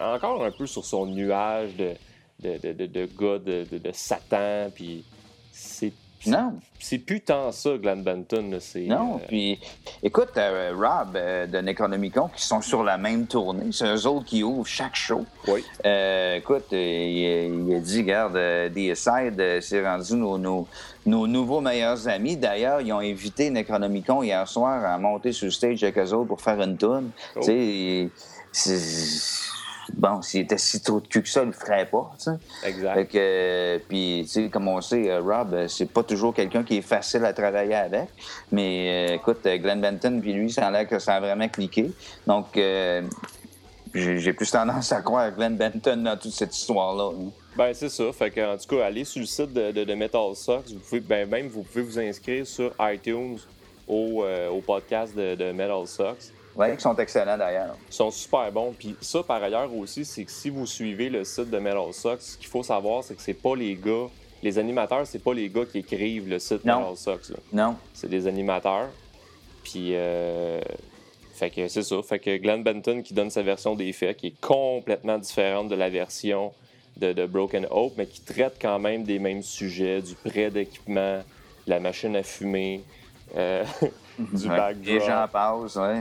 [0.00, 1.94] encore un peu sur son nuage de,
[2.40, 4.70] de, de, de gars de, Satan.
[4.74, 5.04] Puis
[5.50, 5.92] c'est
[6.26, 6.54] non.
[6.78, 8.58] C'est plus tant ça, Glenn Benton.
[8.86, 9.58] non, euh, puis
[10.02, 14.26] écoute, euh, Rob euh, de Necronomicon, qui sont sur la même tournée, c'est eux autres
[14.26, 15.24] qui ouvrent chaque show.
[15.48, 15.64] Oui.
[16.36, 20.68] écoute, il, a dit, regarde, The Aside, c'est rendu nos, nos,
[21.06, 22.36] nos, nouveaux meilleurs amis.
[22.36, 26.28] D'ailleurs, ils ont invité Necronomicon hier soir à monter sur le stage avec eux autres
[26.28, 26.76] pour faire une.
[26.82, 27.40] Oh.
[27.42, 28.10] Tu
[28.52, 29.45] sais,
[29.94, 32.12] bon, s'il était si trop de cul que ça, il le ferait pas.
[32.64, 33.14] Exact.
[33.14, 36.78] Euh, puis, tu sais, comme on sait, euh, Rob, euh, c'est pas toujours quelqu'un qui
[36.78, 38.08] est facile à travailler avec.
[38.52, 41.90] Mais écoute, Glenn Benton, puis lui, ça a l'air que ça a vraiment cliqué.
[42.26, 42.58] Donc,
[43.94, 47.10] j'ai plus tendance à croire à Glenn Benton dans toute cette histoire-là.
[47.16, 47.30] Hein.
[47.56, 48.12] Ben, c'est ça.
[48.12, 50.72] Fait que, en tout cas, allez sur le site de, de, Metal Sox.
[50.72, 53.38] Vous pouvez, ben, même, vous pouvez vous inscrire sur iTunes
[53.88, 56.32] au, au podcast de, de Metal Sox.
[56.56, 57.76] Oui, qui sont excellents d'ailleurs.
[57.88, 58.74] Ils sont super bons.
[58.78, 62.18] Puis ça, par ailleurs aussi, c'est que si vous suivez le site de Metal Sox,
[62.20, 64.06] ce qu'il faut savoir, c'est que c'est pas les gars,
[64.42, 66.80] les animateurs, c'est pas les gars qui écrivent le site Non.
[66.80, 67.30] Metal Sox.
[67.30, 67.36] là.
[67.52, 67.76] Non.
[67.92, 68.88] C'est des animateurs.
[69.64, 70.60] Puis, euh,
[71.34, 71.96] fait que c'est ça.
[72.02, 75.74] Fait que Glenn Benton qui donne sa version des faits, qui est complètement différente de
[75.74, 76.52] la version
[76.96, 81.20] de, de Broken Hope, mais qui traite quand même des mêmes sujets, du prêt d'équipement,
[81.66, 82.82] la machine à fumer,
[83.36, 83.64] euh,
[84.18, 84.56] du Ouais.
[84.56, 84.86] backdrop.
[84.86, 86.00] Les gens passent, oui.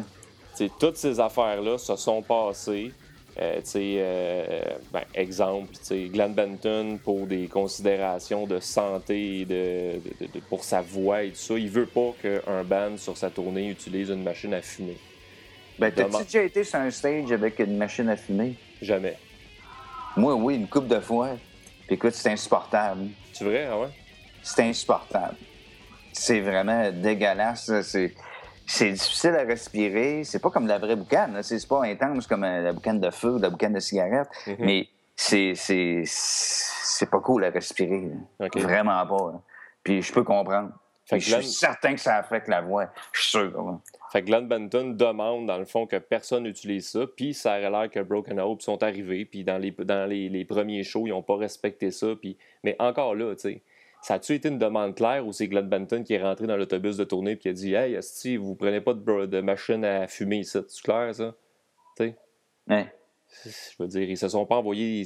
[0.56, 2.94] T'sais, toutes ces affaires-là se sont passées.
[3.38, 4.62] Euh, euh,
[4.94, 10.82] ben, exemple, Glenn Benton, pour des considérations de santé et de, de- de- pour sa
[10.82, 14.54] voix et tout ça, il veut pas qu'un band sur sa tournée utilise une machine
[14.54, 14.98] à fumer.
[15.78, 18.56] Ben, t'as-tu déjà été sur un stage avec une machine à fumer?
[18.82, 19.18] Jamais.
[20.16, 21.32] Moi, oui, une coupe de fois.
[21.88, 23.08] Puis écoute, c'est insupportable.
[23.34, 23.68] Tu vrai?
[23.70, 23.90] Ah ouais?
[24.42, 25.36] C'est insupportable.
[26.14, 27.70] C'est vraiment dégueulasse.
[27.82, 28.14] C'est,
[28.66, 30.24] c'est difficile à respirer.
[30.24, 31.42] C'est pas comme la vraie boucane.
[31.44, 34.28] C'est, pas intense comme euh, la boucane de feu, la boucane de cigarette.
[34.48, 34.56] Mhm.
[34.60, 38.12] Mais c'est, pas cool à respirer.
[38.56, 39.32] Vraiment pas.
[39.34, 39.42] là.
[39.84, 40.72] Puis je peux comprendre.
[41.06, 42.88] Fait je suis certain que ça affecte la voix.
[43.12, 43.64] Je suis sûr.
[43.64, 43.80] là.
[44.12, 47.02] Fait que Glenn Benton demande, dans le fond, que personne n'utilise ça.
[47.16, 49.26] Puis ça aurait l'air que Broken Hope sont arrivés.
[49.26, 52.08] Puis dans les, dans les, les premiers shows, ils n'ont pas respecté ça.
[52.20, 52.38] Puis...
[52.64, 53.62] Mais encore là, tu sais,
[54.06, 56.96] ça a-tu été une demande claire ou c'est Glenn Benton qui est rentré dans l'autobus
[56.96, 60.08] de tournée et qui a dit Hey, si vous prenez pas de, de machine à
[60.08, 61.36] fumer ici, c'est clair ça?
[61.98, 62.16] Tu sais,
[62.68, 62.86] Hein?
[63.46, 63.50] je
[63.80, 65.04] veux dire, ils se sont pas envoyés.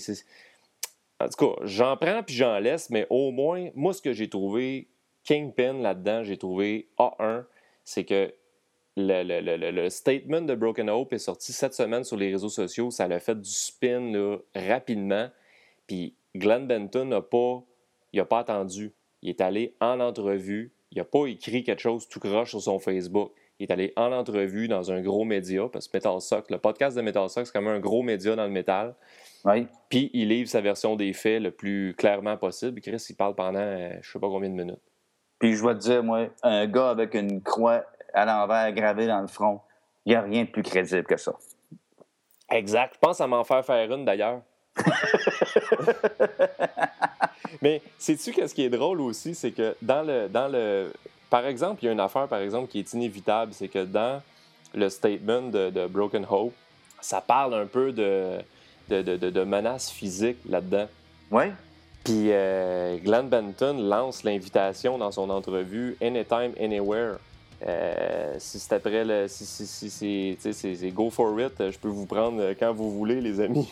[1.22, 4.30] En tout cas, j'en prends puis j'en laisse, mais au moins, moi, ce que j'ai
[4.30, 4.90] trouvé
[5.24, 7.46] Kingpin là-dedans, j'ai trouvé A1,
[7.86, 8.34] c'est que
[8.98, 12.32] le, le- le- le- le statement de Broken Hope est sorti cette semaine sur les
[12.34, 12.92] réseaux sociaux.
[12.92, 15.30] Ça l'a fait du spin là, rapidement.
[15.88, 17.64] Puis Glenn Benton n'a pas,
[18.14, 18.94] il a pas attendu.
[19.22, 20.74] Il est allé en entrevue.
[20.92, 23.32] Il n'a pas écrit quelque chose tout croche sur son Facebook.
[23.60, 26.96] Il est allé en entrevue dans un gros média, parce que Metal Sock, le podcast
[26.96, 28.96] de Metal Sock, c'est quand même un gros média dans le métal.
[29.44, 29.68] Oui.
[29.90, 32.80] Puis il livre sa version des faits le plus clairement possible.
[32.80, 34.82] Chris, il parle pendant euh, je sais pas combien de minutes.
[35.40, 37.84] Puis je vais te dire, moi, un gars avec une croix
[38.14, 39.62] à l'envers gravée dans le front,
[40.06, 41.34] il n'y a rien de plus crédible que ça.
[42.50, 42.94] Exact.
[42.96, 44.42] Je pense à m'en faire faire une d'ailleurs.
[47.62, 50.92] Mais sais-tu qu'est-ce qui est drôle aussi, c'est que dans le, dans le,
[51.30, 54.22] par exemple, il y a une affaire par exemple qui est inévitable, c'est que dans
[54.74, 56.54] le statement de, de Broken Hope,
[57.02, 58.38] ça parle un peu de,
[58.90, 60.88] de, de, de- menaces physiques là-dedans.
[61.32, 61.46] Oui?
[62.04, 67.18] Puis euh, Glenn Benton lance l'invitation dans son entrevue Anytime, Anywhere.
[67.68, 69.28] Euh, si c'est après le.
[69.28, 69.90] Si, si, si,
[70.40, 73.70] si- c'est go for it, je peux vous prendre quand vous voulez, les amis.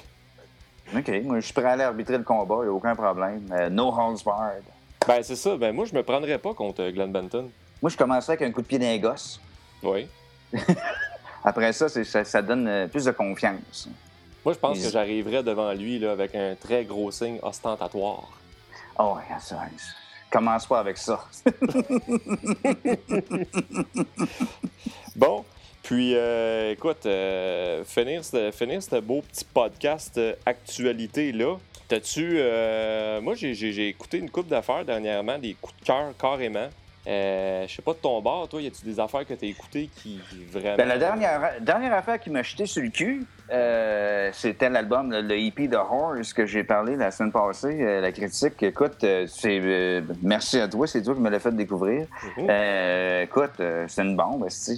[0.95, 1.09] OK.
[1.23, 3.49] Moi, je suis prêt à aller arbitrer le combat, il n'y a aucun problème.
[3.51, 4.63] Euh, no holds barred.
[5.07, 5.57] Ben, c'est ça.
[5.57, 7.49] Ben, moi, je me prendrais pas contre euh, Glenn Benton.
[7.81, 9.39] Moi, je commençais avec un coup de pied d'un gosse.
[9.83, 10.07] Oui.
[11.43, 13.89] Après ça, ça, ça donne euh, plus de confiance.
[14.43, 18.29] Moi, je pense que j'arriverais devant lui là, avec un très gros signe ostentatoire.
[18.97, 19.61] Oh, regarde ça.
[20.31, 21.25] Commence pas avec ça.
[25.17, 25.43] Bon,
[25.88, 31.55] puis euh, écoute, euh, finir, ce, beau petit podcast euh, actualité-là.
[31.88, 32.39] T'as-tu.
[32.41, 36.67] euh, moi, j'ai écouté une coupe d'affaires dernièrement, des coups de cœur carrément.
[37.08, 39.89] Euh, Je sais pas de ton bord, toi, y a-tu des affaires que t'as écoutées
[39.95, 40.76] qui qui vraiment.
[40.76, 45.22] Ben, la dernière, dernière affaire qui m'a jeté sur le cul, euh, c'était l'album, le,
[45.22, 48.62] le EP de Horse que j'ai parlé la semaine passée, euh, la critique.
[48.62, 52.08] Écoute, euh, c'est merci à toi, c'est toi qui me l'as fait découvrir.
[52.38, 52.49] Mhm.
[53.24, 54.47] Écoute, c'est une bombe, hein.
[54.49, 54.78] c'est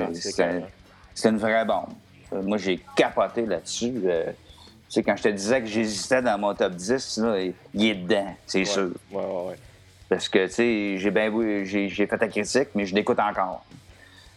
[0.00, 0.66] Ah,
[1.14, 1.90] c'est une vraie bombe.
[2.32, 3.92] Moi, j'ai capoté là-dessus.
[4.02, 7.36] Tu sais, quand je te disais que j'hésitais dans mon top 10, là,
[7.74, 8.64] il est dedans, c'est Ouais.
[8.64, 8.90] sûr.
[9.12, 9.56] Ouais, ouais.
[10.10, 11.30] Parce que, tu sais, j'ai bien
[11.64, 13.64] j'ai fait ta critique, mais je l'écoute encore.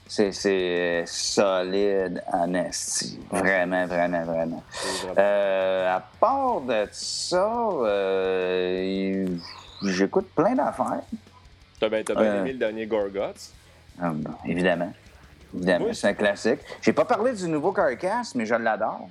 [0.07, 3.19] C'est- solide en esti.
[3.31, 4.63] Vraiment, vraiment, vraiment.
[5.17, 7.51] Euh, à part de ça,
[7.81, 9.25] euh,
[9.83, 11.01] j'écoute plein d'affaires.
[11.79, 13.49] T'as bien euh, aimé le dernier Gorguts.
[13.99, 14.93] Ah, bon, évidemment.
[15.55, 15.95] Évidemment, Oui.
[15.95, 16.59] c'est un classique.
[16.83, 19.09] J'ai pas parlé du nouveau Carcass, mais je l'adore.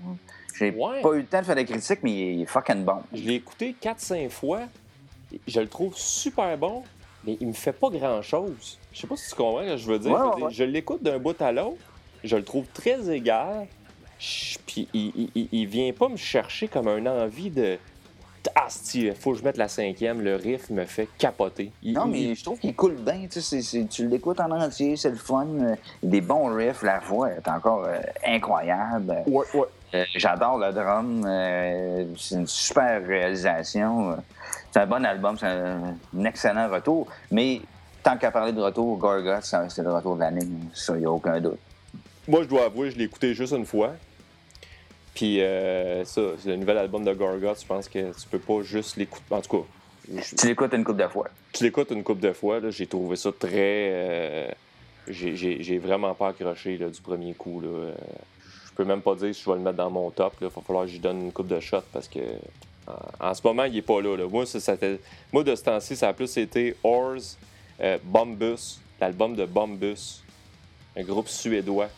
[0.57, 1.01] J'ai Ouais.
[1.03, 3.03] pas eu le temps de faire la critique, mais il est fucking bon.
[3.13, 4.61] Je l'ai écouté 4-5 fois.
[5.47, 6.83] Je le trouve super bon,
[7.24, 8.78] mais il me fait pas grand-chose.
[8.93, 10.12] Je sais pas si tu comprends ce que je veux dire.
[10.12, 11.78] Ouais, Je ouais, l'écoute d'un bout à l'autre.
[12.24, 13.66] Je le trouve très égal.
[14.66, 17.76] Puis il, il, vient pas me chercher comme un envie de.
[18.55, 20.20] Ah, il faut que je mette la cinquième.
[20.20, 21.72] Le riff me fait capoter.
[21.83, 23.26] Il- Non, mais je trouve qu'il coule bien.
[23.30, 23.61] Tu, sais,
[23.91, 25.47] tu l'écoutes en entier, c'est le fun.
[25.61, 25.74] euh,
[26.05, 29.22] Des bons riffs, la voix est encore euh, incroyable.
[29.26, 29.66] Ouais, ouais.
[29.95, 31.24] Euh, J'adore le drum.
[31.26, 34.16] euh, c'est une super réalisation.
[34.73, 37.07] C'est un bon album, c'est un, un excellent retour.
[37.31, 37.61] Mais
[38.03, 40.47] tant qu'à parler de retour, Gorgot, c'est le retour de l'année.
[40.75, 41.59] Ça, il n'y a aucun doute.
[42.27, 43.93] Moi, je dois avouer, je l'ai écouté juste une fois.
[45.14, 47.55] Puis euh, ça, c'est le nouvel album de Gorgot.
[47.61, 49.25] Je pense que tu peux pas juste l'écouter.
[49.31, 49.66] En tout cas.
[50.39, 51.29] Tu l'écoutes une coupe de fois.
[51.53, 52.61] Tu l'écoutes une coupe de fois.
[52.70, 53.91] J'ai trouvé ça très.
[53.93, 54.51] Euh,
[55.09, 57.61] j'ai vraiment pas accroché là, du premier coup.
[57.61, 57.68] Là.
[57.68, 57.93] Euh,
[58.66, 60.35] je peux même pas dire si je vais le mettre dans mon top.
[60.41, 62.20] Il va falloir que j'y donne une coupe de shot parce que
[63.20, 64.16] en, ce moment, il est pas là.
[64.28, 64.74] Moi, ça,
[65.33, 67.37] Moi, de ce temps-ci, ça a plus été Ors,
[68.05, 70.22] Bombus, l'album de Bombus,
[70.97, 71.89] un groupe suédois.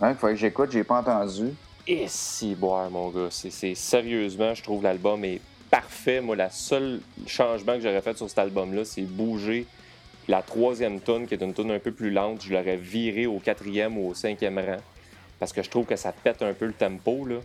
[0.00, 1.54] Ouais, il faut que j'écoute, j'ai pas entendu.
[1.86, 3.28] Et si boire, mon gars.
[3.30, 6.20] C'est sérieusement, je trouve l'album est parfait.
[6.20, 9.66] Moi, le seul changement que j'aurais fait sur cet album-là, c'est bouger
[10.28, 12.42] la troisième tonne, qui est une tonne un peu plus lente.
[12.42, 14.82] Je l'aurais viré au quatrième ou au cinquième rang.
[15.38, 17.36] Parce que je trouve que ça pète un peu le tempo, là.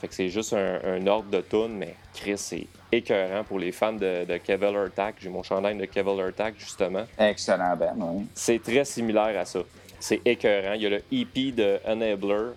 [0.00, 3.92] Fait que c'est juste un, ordre de tune, mais Chris, c'est écœurant pour les fans
[3.92, 5.16] de, de Cavalier Attack.
[5.20, 7.04] J'ai mon chandail de Cavalier Attack, justement.
[7.18, 8.26] Excellent, Ben, oui.
[8.34, 9.60] C'est très similaire à ça.
[9.98, 10.72] C'est écœurant.
[10.72, 12.52] Il y a le EP de Enabler,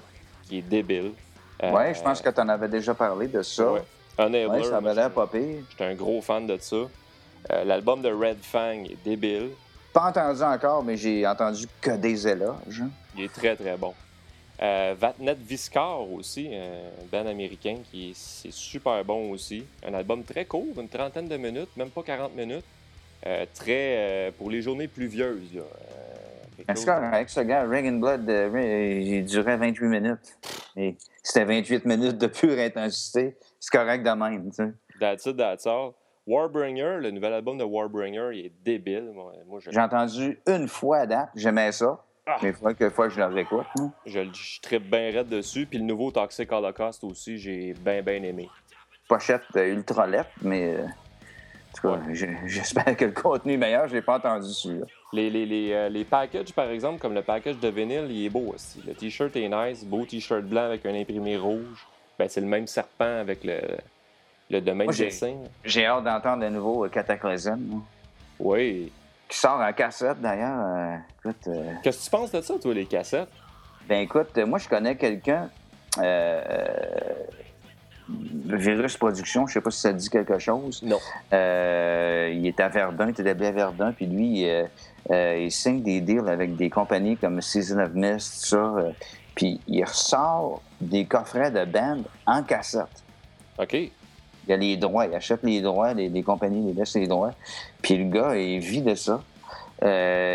[0.47, 1.11] qui est débile.
[1.61, 3.73] Oui, je pense que tu en avais déjà parlé de ça.
[3.73, 3.81] Ouais.
[4.17, 4.63] Enabler.
[4.63, 5.63] ça avait l'air pas pire.
[5.69, 6.75] J'étais un gros fan de ça.
[6.75, 9.49] Euh, l'album de Red Fang est débile.
[9.91, 12.83] Pas entendu encore, mais j'ai entendu que des éloges.
[13.17, 13.93] Il est très, très bon.
[14.61, 19.65] Euh, Vatnet Viscar aussi, un band américain qui est, super bon aussi.
[19.85, 22.65] Un album très court, une trentaine de minutes, même pas 40 minutes.
[23.25, 25.63] Euh, très pour les journées pluvieuses.
[26.75, 30.37] C'est correct, ce gars, Reagan Blood, il durait 28 minutes.
[30.75, 33.35] Et c'était 28 minutes de pure intensité.
[33.59, 34.73] C'est correct de même, tu sais.
[34.99, 35.93] That's it, that's all.
[36.25, 39.11] Warbringer, le nouvel album de Warbringer, il est débile.
[39.13, 42.03] Moi, J'ai entendu une fois à date, j'aimais ça.
[42.25, 42.37] Ah.
[42.41, 43.65] Mais il faut que, fois que je le réécoute.
[43.79, 43.91] Hein.
[44.05, 45.65] Je, je tripe bien raide dessus.
[45.65, 48.49] Puis le nouveau Toxic Holocaust aussi, j'ai bien, bien aimé.
[49.07, 50.87] Pochette ultra lettre, mais euh,
[52.45, 53.87] j'espère que le contenu est meilleur.
[53.87, 54.85] Je l'ai pas entendu celui-là.
[55.11, 58.29] Les, les, les, euh, les, packages, par exemple, comme le package de vinyle, il est
[58.29, 58.81] beau aussi.
[58.87, 61.85] Le t-shirt est nice, beau t-shirt blanc avec un imprimé rouge.
[62.17, 63.59] Ben, c'est le même serpent avec le,
[64.49, 65.35] le domaine dessin.
[65.65, 67.81] J'ai hâte d'entendre de nouveau euh, Cataclysm.
[68.39, 68.91] Oui.
[69.33, 71.01] Qui sort en cassette d'ailleurs.
[71.27, 73.29] Euh, Qu'est-ce que tu penses de ça, toi, les cassettes?
[73.89, 75.49] Ben écoute, moi je connais quelqu'un.
[78.09, 80.81] Virus Production, je sais pas si ça dit quelque chose.
[80.83, 80.99] Non.
[81.31, 84.65] Euh, il est à Verdun, il est établi à Verdun, puis lui, euh,
[85.09, 88.75] euh, il signe des deals avec des compagnies comme Season of Mist, tout ça.
[89.35, 93.03] puis il ressort des coffrets de band en cassette.
[93.57, 93.75] OK.
[94.47, 97.31] Il a les droits, il achète les droits, les, compagnies lui laissent les droits.
[97.81, 99.21] Puis le gars, il vit de ça.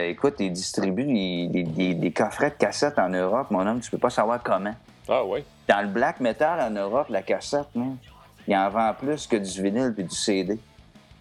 [0.06, 4.10] écoute, il distribue des, des, coffrets de cassettes en Europe, mon homme, tu peux pas
[4.10, 4.74] savoir comment.
[5.08, 5.44] Ah oui?
[5.68, 7.68] Dans le black metal en Europe, la cassette,
[8.46, 10.58] il en vend plus que du vinyle et du CD.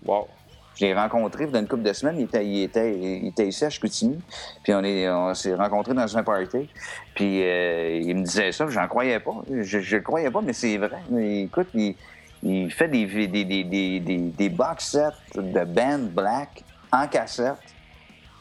[0.05, 0.27] Wow.
[0.75, 2.17] Je l'ai rencontré dans une couple de semaines.
[2.19, 4.19] Il était, il était, il était ici à Chicoutimi.
[4.63, 6.69] Puis on, est, on s'est rencontrés dans un party.
[7.15, 9.33] Puis euh, il me disait ça, j'en croyais pas.
[9.49, 10.99] Je ne croyais pas, mais c'est vrai.
[11.09, 11.95] Mais, écoute, il,
[12.43, 17.55] il fait des, des, des, des, des box sets de band black en cassette.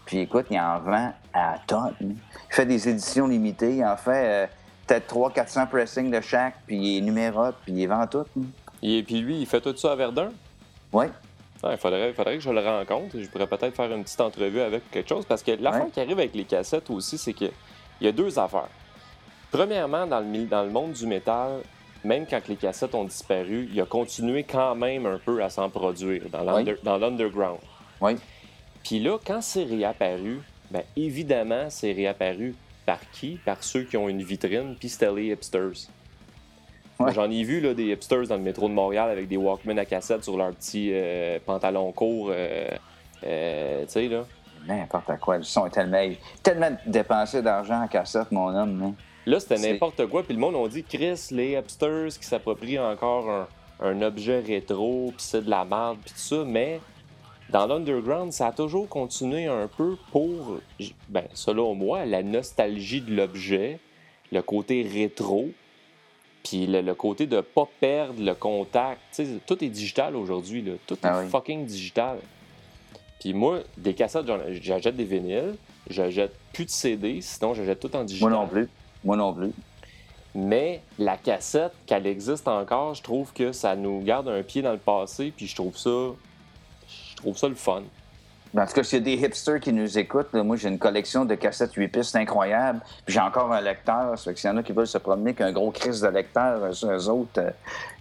[0.05, 1.95] Puis écoute, il en vend à tonnes.
[2.01, 2.17] Il
[2.49, 3.77] fait des éditions limitées.
[3.77, 4.45] Il en fait...
[4.45, 4.47] Euh,
[4.87, 8.25] peut-être 300-400 pressings de chaque, puis il numérote, puis il vend tout.
[8.83, 10.31] Et puis lui, il fait tout ça à Verdun?
[10.93, 11.07] Oui.
[11.63, 13.19] Ah, il, faudrait, faudrait que je le rencontre.
[13.19, 15.25] Je pourrais peut-être faire une petite entrevue avec quelque chose.
[15.25, 17.51] Parce que l'affaire qui arrive avec les cassettes aussi, c'est qu'il
[18.01, 18.69] y a deux affaires.
[19.51, 21.63] Premièrement, dans le, dans le monde du métal,
[22.05, 25.71] même quand les cassettes ont disparu, il a continué quand même un peu à s'en
[25.71, 27.59] produire dans l'underground.
[28.01, 28.17] Oui.
[28.85, 30.41] Puis là, quand c'est réapparu,
[30.71, 33.39] bien évidemment, c'est réapparu par qui?
[33.45, 35.89] Par ceux qui ont une vitrine, puis c'était les hipsters.
[37.13, 39.85] J'en ai vu là, des hipsters dans le métro de Montréal avec des Walkman à
[39.85, 42.31] cassette sur leurs petits euh, pantalons courts.
[42.31, 42.69] Euh,
[43.25, 44.25] euh, tu sais, là.
[44.67, 45.39] N'importe quoi.
[45.39, 46.03] Le son est tellement,
[46.43, 48.83] tellement dépensé d'argent en cassette, mon homme.
[48.83, 48.95] Hein.
[49.27, 50.23] Là, c'était n'importe quoi.
[50.23, 53.49] Puis le monde a dit Chris, les hipsters qui s'approprient encore un,
[53.81, 56.45] un objet rétro, puis c'est de la merde, puis tout ça.
[56.45, 56.81] Mais
[57.51, 60.59] dans l'underground, ça a toujours continué un peu pour,
[61.09, 63.79] ben, selon moi, la nostalgie de l'objet,
[64.33, 65.51] le côté rétro,
[66.43, 69.23] puis le, côté de pas perdre le contact.
[69.47, 72.19] tout est digital aujourd'hui, tout ah est fucking digital.
[73.21, 74.27] Puis moi, des cassettes,
[74.63, 75.57] j'achète des vinyles,
[75.89, 78.31] j'achète plus de CD, sinon j'achète tout en digital.
[78.31, 78.69] Moi non plus.
[79.07, 79.53] Moi non plus.
[80.35, 84.73] Mais la cassette, qu'elle existe encore, je trouve que ça nous garde un pied dans
[84.73, 85.91] le passé, puis je trouve ça
[86.89, 87.83] je trouve ça le fun.
[88.53, 90.69] Ben, en tout cas, s'il y a des hipsters qui nous écoutent, là, moi, j'ai
[90.69, 92.81] une collection de cassettes 8 pistes incroyable.
[93.05, 94.17] Puis j'ai encore un lecteur.
[94.19, 96.01] Ça fait que s'il y en a qui veulent se promener avec un gros crise
[96.03, 97.51] de lecteur sur eux autres euh,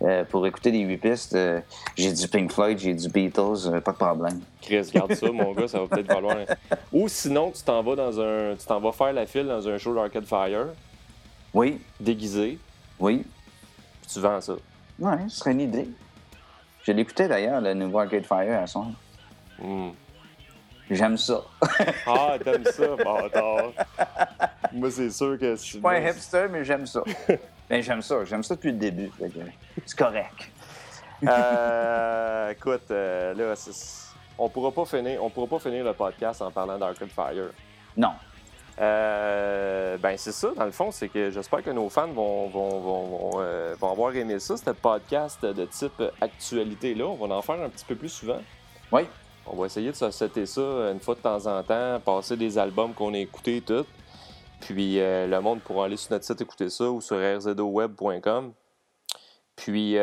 [0.04, 1.60] euh, pour écouter des 8 pistes, euh,
[1.98, 4.42] j'ai du Pink Floyd, j'ai du Beatles, euh, pas de problème.
[4.62, 6.38] Chris, garde ça, mon gars, ça va peut-être valoir.
[6.38, 8.56] un- Ou sinon, tu t'en vas dans un.
[8.56, 10.68] Tu t'en vas faire la file dans un show d'Arcade Fire,
[11.56, 12.60] Oui, déguisé,
[13.00, 13.26] oui.
[14.02, 14.56] puis tu vends ça.
[15.00, 15.88] Ouais, ce serait une idée.
[16.84, 18.94] Je l'écoutais d'ailleurs, le nouveau Arcade Fire à son.
[19.58, 19.92] Hmm.
[20.92, 21.42] J'aime ça.
[22.06, 23.72] Ah, t'aimes ça, bâtard.
[24.74, 25.56] Moi, c'est sûr que.
[25.56, 27.02] Je suis pas un hipster, mais j'aime ça.
[27.70, 28.26] Mais j'aime ça.
[28.26, 29.10] J'aime ça depuis le début.
[29.86, 30.52] C'est correct.
[31.26, 33.54] Euh, écoute, euh, là,
[34.38, 37.52] on pourra pas finir, on pourra pas finir le podcast en parlant d'Arcade Fire.
[37.96, 38.12] Non.
[38.80, 42.80] Euh, ben c'est ça, dans le fond, c'est que j'espère que nos fans vont, vont,
[42.80, 47.06] vont, vont, euh, vont avoir aimé ça, ce podcast de type actualité-là.
[47.06, 48.42] On va en faire un petit peu plus souvent.
[48.92, 49.04] Oui.
[49.48, 50.62] On va essayer de se setter ça
[50.92, 53.86] une fois de temps en temps, passer des albums qu'on a écoutés tout.
[54.60, 58.54] Puis euh, le monde pourra aller sur notre site écouter ça ou sur rzoweb.com.
[59.56, 59.98] Puis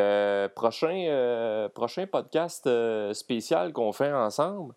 [0.55, 2.67] prochain, prochain podcast
[3.13, 4.73] spécial qu'on fait ensemble,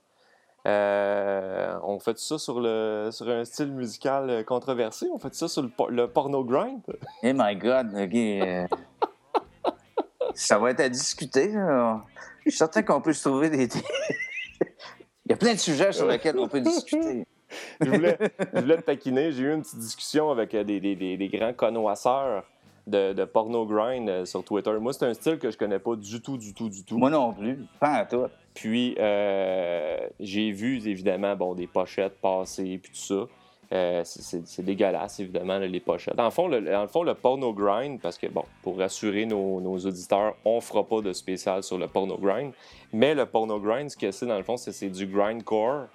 [0.66, 5.06] euh, on fait ça sur, le, sur un style musical euh, controversé.
[5.12, 6.80] On fait ça sur le, le porno grind.
[6.88, 7.88] Oh my God.
[7.94, 8.14] OK.
[8.14, 8.66] euh,
[10.34, 11.52] Ça va être à discuter.
[11.52, 12.02] là.
[12.44, 13.68] Je suis certain qu'on peut se trouver des...
[15.26, 17.26] Il y a plein de sujets sur lesquels on peut discuter.
[17.80, 18.16] je, voulais,
[18.54, 19.32] je voulais te taquiner.
[19.32, 22.44] J'ai eu une petite discussion avec des, des- des- des grands connoisseurs
[22.86, 24.70] de, de porno grind sur Twitter.
[24.80, 26.96] Moi, c'est un style que je connais pas du tout, du tout, du tout.
[26.98, 27.58] Moi non plus.
[27.80, 28.26] Pas à tout.
[28.57, 33.28] Puis, euh, j'ai vu, évidemment, bon, des pochettes passer, puis tout ça.
[33.72, 36.16] Euh, c'est- dégueulasse, évidemment, les pochettes.
[36.16, 40.36] Dans le, fond, le, fond, le porno grind, parce que, bon, pour rassurer nos, auditeurs,
[40.46, 42.52] on fera pas de spécial sur le porno grind.
[42.94, 45.88] Mais le porno grind, ce que c'est, dans le fond, c'est du grindcore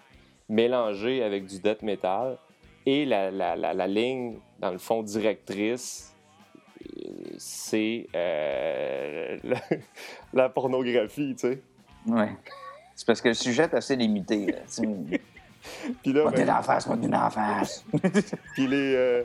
[0.47, 2.38] mélangé avec du death metal.
[2.86, 6.16] Et la, ligne, dans le fond, directrice,
[6.86, 8.07] euh, c'est
[10.34, 11.62] la pornographie, tu sais.
[12.06, 12.32] Ouais.
[12.95, 14.47] C'est parce que le sujet est assez limité.
[14.47, 14.60] là.
[16.02, 17.86] Puis là, Pas ben, d'en face, pas d'en face.
[18.56, 19.24] Puis les, euh,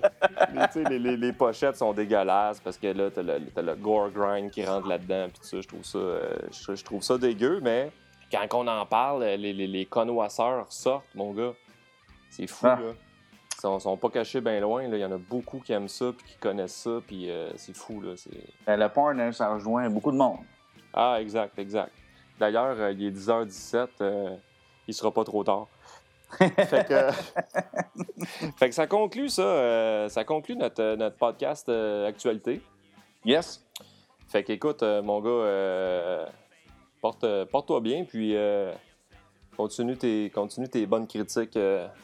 [0.75, 4.51] les, les, les- les pochettes sont dégueulasses parce que là, t'as le, le gore grind
[4.51, 5.29] qui rentre là-dedans.
[5.31, 7.91] Puis tout ça, je trouve ça, euh, je, je trouve ça dégueu, mais
[8.31, 11.53] quand on en parle, les, les, connoisseurs sortent, mon gars.
[12.29, 12.79] C'est fou, Ah.
[12.83, 12.93] là.
[13.57, 14.83] Ils sont, sont pas cachés bien loin.
[14.89, 14.97] là.
[14.99, 17.75] Il y en a beaucoup qui aiment ça, puis qui connaissent ça, puis euh, c'est
[17.75, 18.13] fou, là.
[18.17, 18.31] C'est...
[18.67, 20.41] Ben, le porn, hein, ça rejoint beaucoup de monde.
[20.93, 21.93] Ah, exact, exact.
[22.39, 24.37] D'ailleurs, euh, il est 10h17, euh,
[24.87, 25.67] il sera pas trop tard.
[26.39, 27.11] fait, que,
[28.57, 32.61] fait que ça conclut ça, euh, ça conclut notre, euh, notre podcast euh, actualité.
[33.25, 33.65] Yes.
[34.29, 36.29] Fait qu'écoute, euh, mon gars,
[37.01, 38.37] porte, porte-toi bien, puis
[39.57, 41.59] continue, tes, continue tes bonnes critiques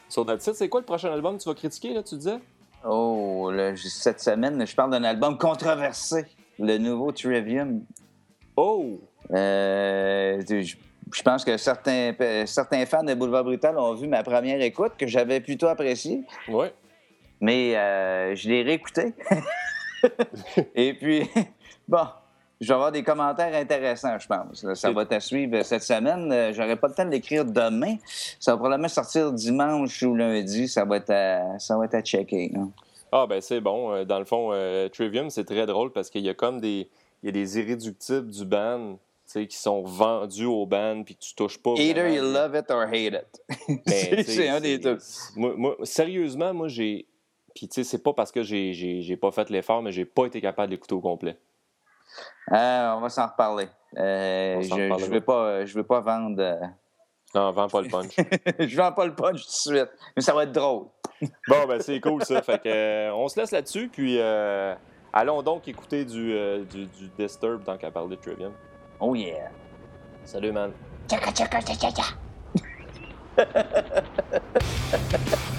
[0.09, 0.55] sur notre site.
[0.55, 2.39] C'est quoi le prochain album que tu vas critiquer, là, tu disais?
[2.85, 6.25] Oh, là, cette semaine, je parle d'un album controversé.
[6.59, 7.83] Le nouveau Trivium.
[8.55, 9.01] Oh!
[9.31, 10.75] Euh, je,
[11.13, 12.13] je pense que certains,
[12.45, 16.23] certains fans de Boulevard Brutal ont vu ma première écoute que j'avais plutôt appréciée.
[16.47, 16.73] Ouais.
[17.39, 19.13] Mais euh, je l'ai réécouté.
[20.75, 21.29] Et puis,
[21.87, 22.05] bon,
[22.61, 24.73] je vais avoir des commentaires intéressants, je pense.
[24.73, 26.31] Ça va te suivre cette semaine.
[26.31, 27.95] Euh, J'aurai pas le temps de l'écrire demain.
[28.39, 30.67] Ça va probablement sortir dimanche ou lundi.
[30.67, 32.51] Ça va être à, ça va être à checker.
[32.53, 32.61] là.
[33.11, 34.03] Ah, ben c'est bon.
[34.05, 36.89] Dans le fond, euh, Trivium, c'est très drôle parce qu'il y a comme des,
[37.21, 41.33] il y a des irréductibles du band qui sont vendus au band puis que tu
[41.35, 41.71] touches pas.
[41.77, 42.15] Either vraiment.
[42.15, 43.41] you love it or hate it.
[43.85, 44.97] Ben, C'est- un des deux.
[45.35, 47.07] Moi, moi, sérieusement, moi, j'ai.
[47.55, 50.41] Puis, tu sais, c'est pas parce que j'ai- pas fait l'effort, mais j'ai pas été
[50.41, 51.37] capable d'écouter au complet.
[52.51, 53.67] Euh, on va s'en reparler.
[53.97, 54.67] Euh, je
[54.99, 56.41] je vais pas, je vais pas vendre.
[56.41, 56.59] euh,
[57.33, 58.15] Non, vends pas le punch.
[58.59, 60.87] je vends pas le punch tout de suite, mais ça va être drôle.
[61.47, 62.41] bon, ben, c'est cool, ça.
[62.41, 64.75] Fait que, euh, on se laisse là-dessus, puis euh,
[65.11, 66.35] allons donc écouter du,
[66.69, 68.53] du, du Disturb tant qu'à parler de Trivium.
[69.03, 69.51] Oh yeah.
[70.23, 70.71] Salut, man.
[71.11, 72.15] Tchaka tchaka tchaka tchaka.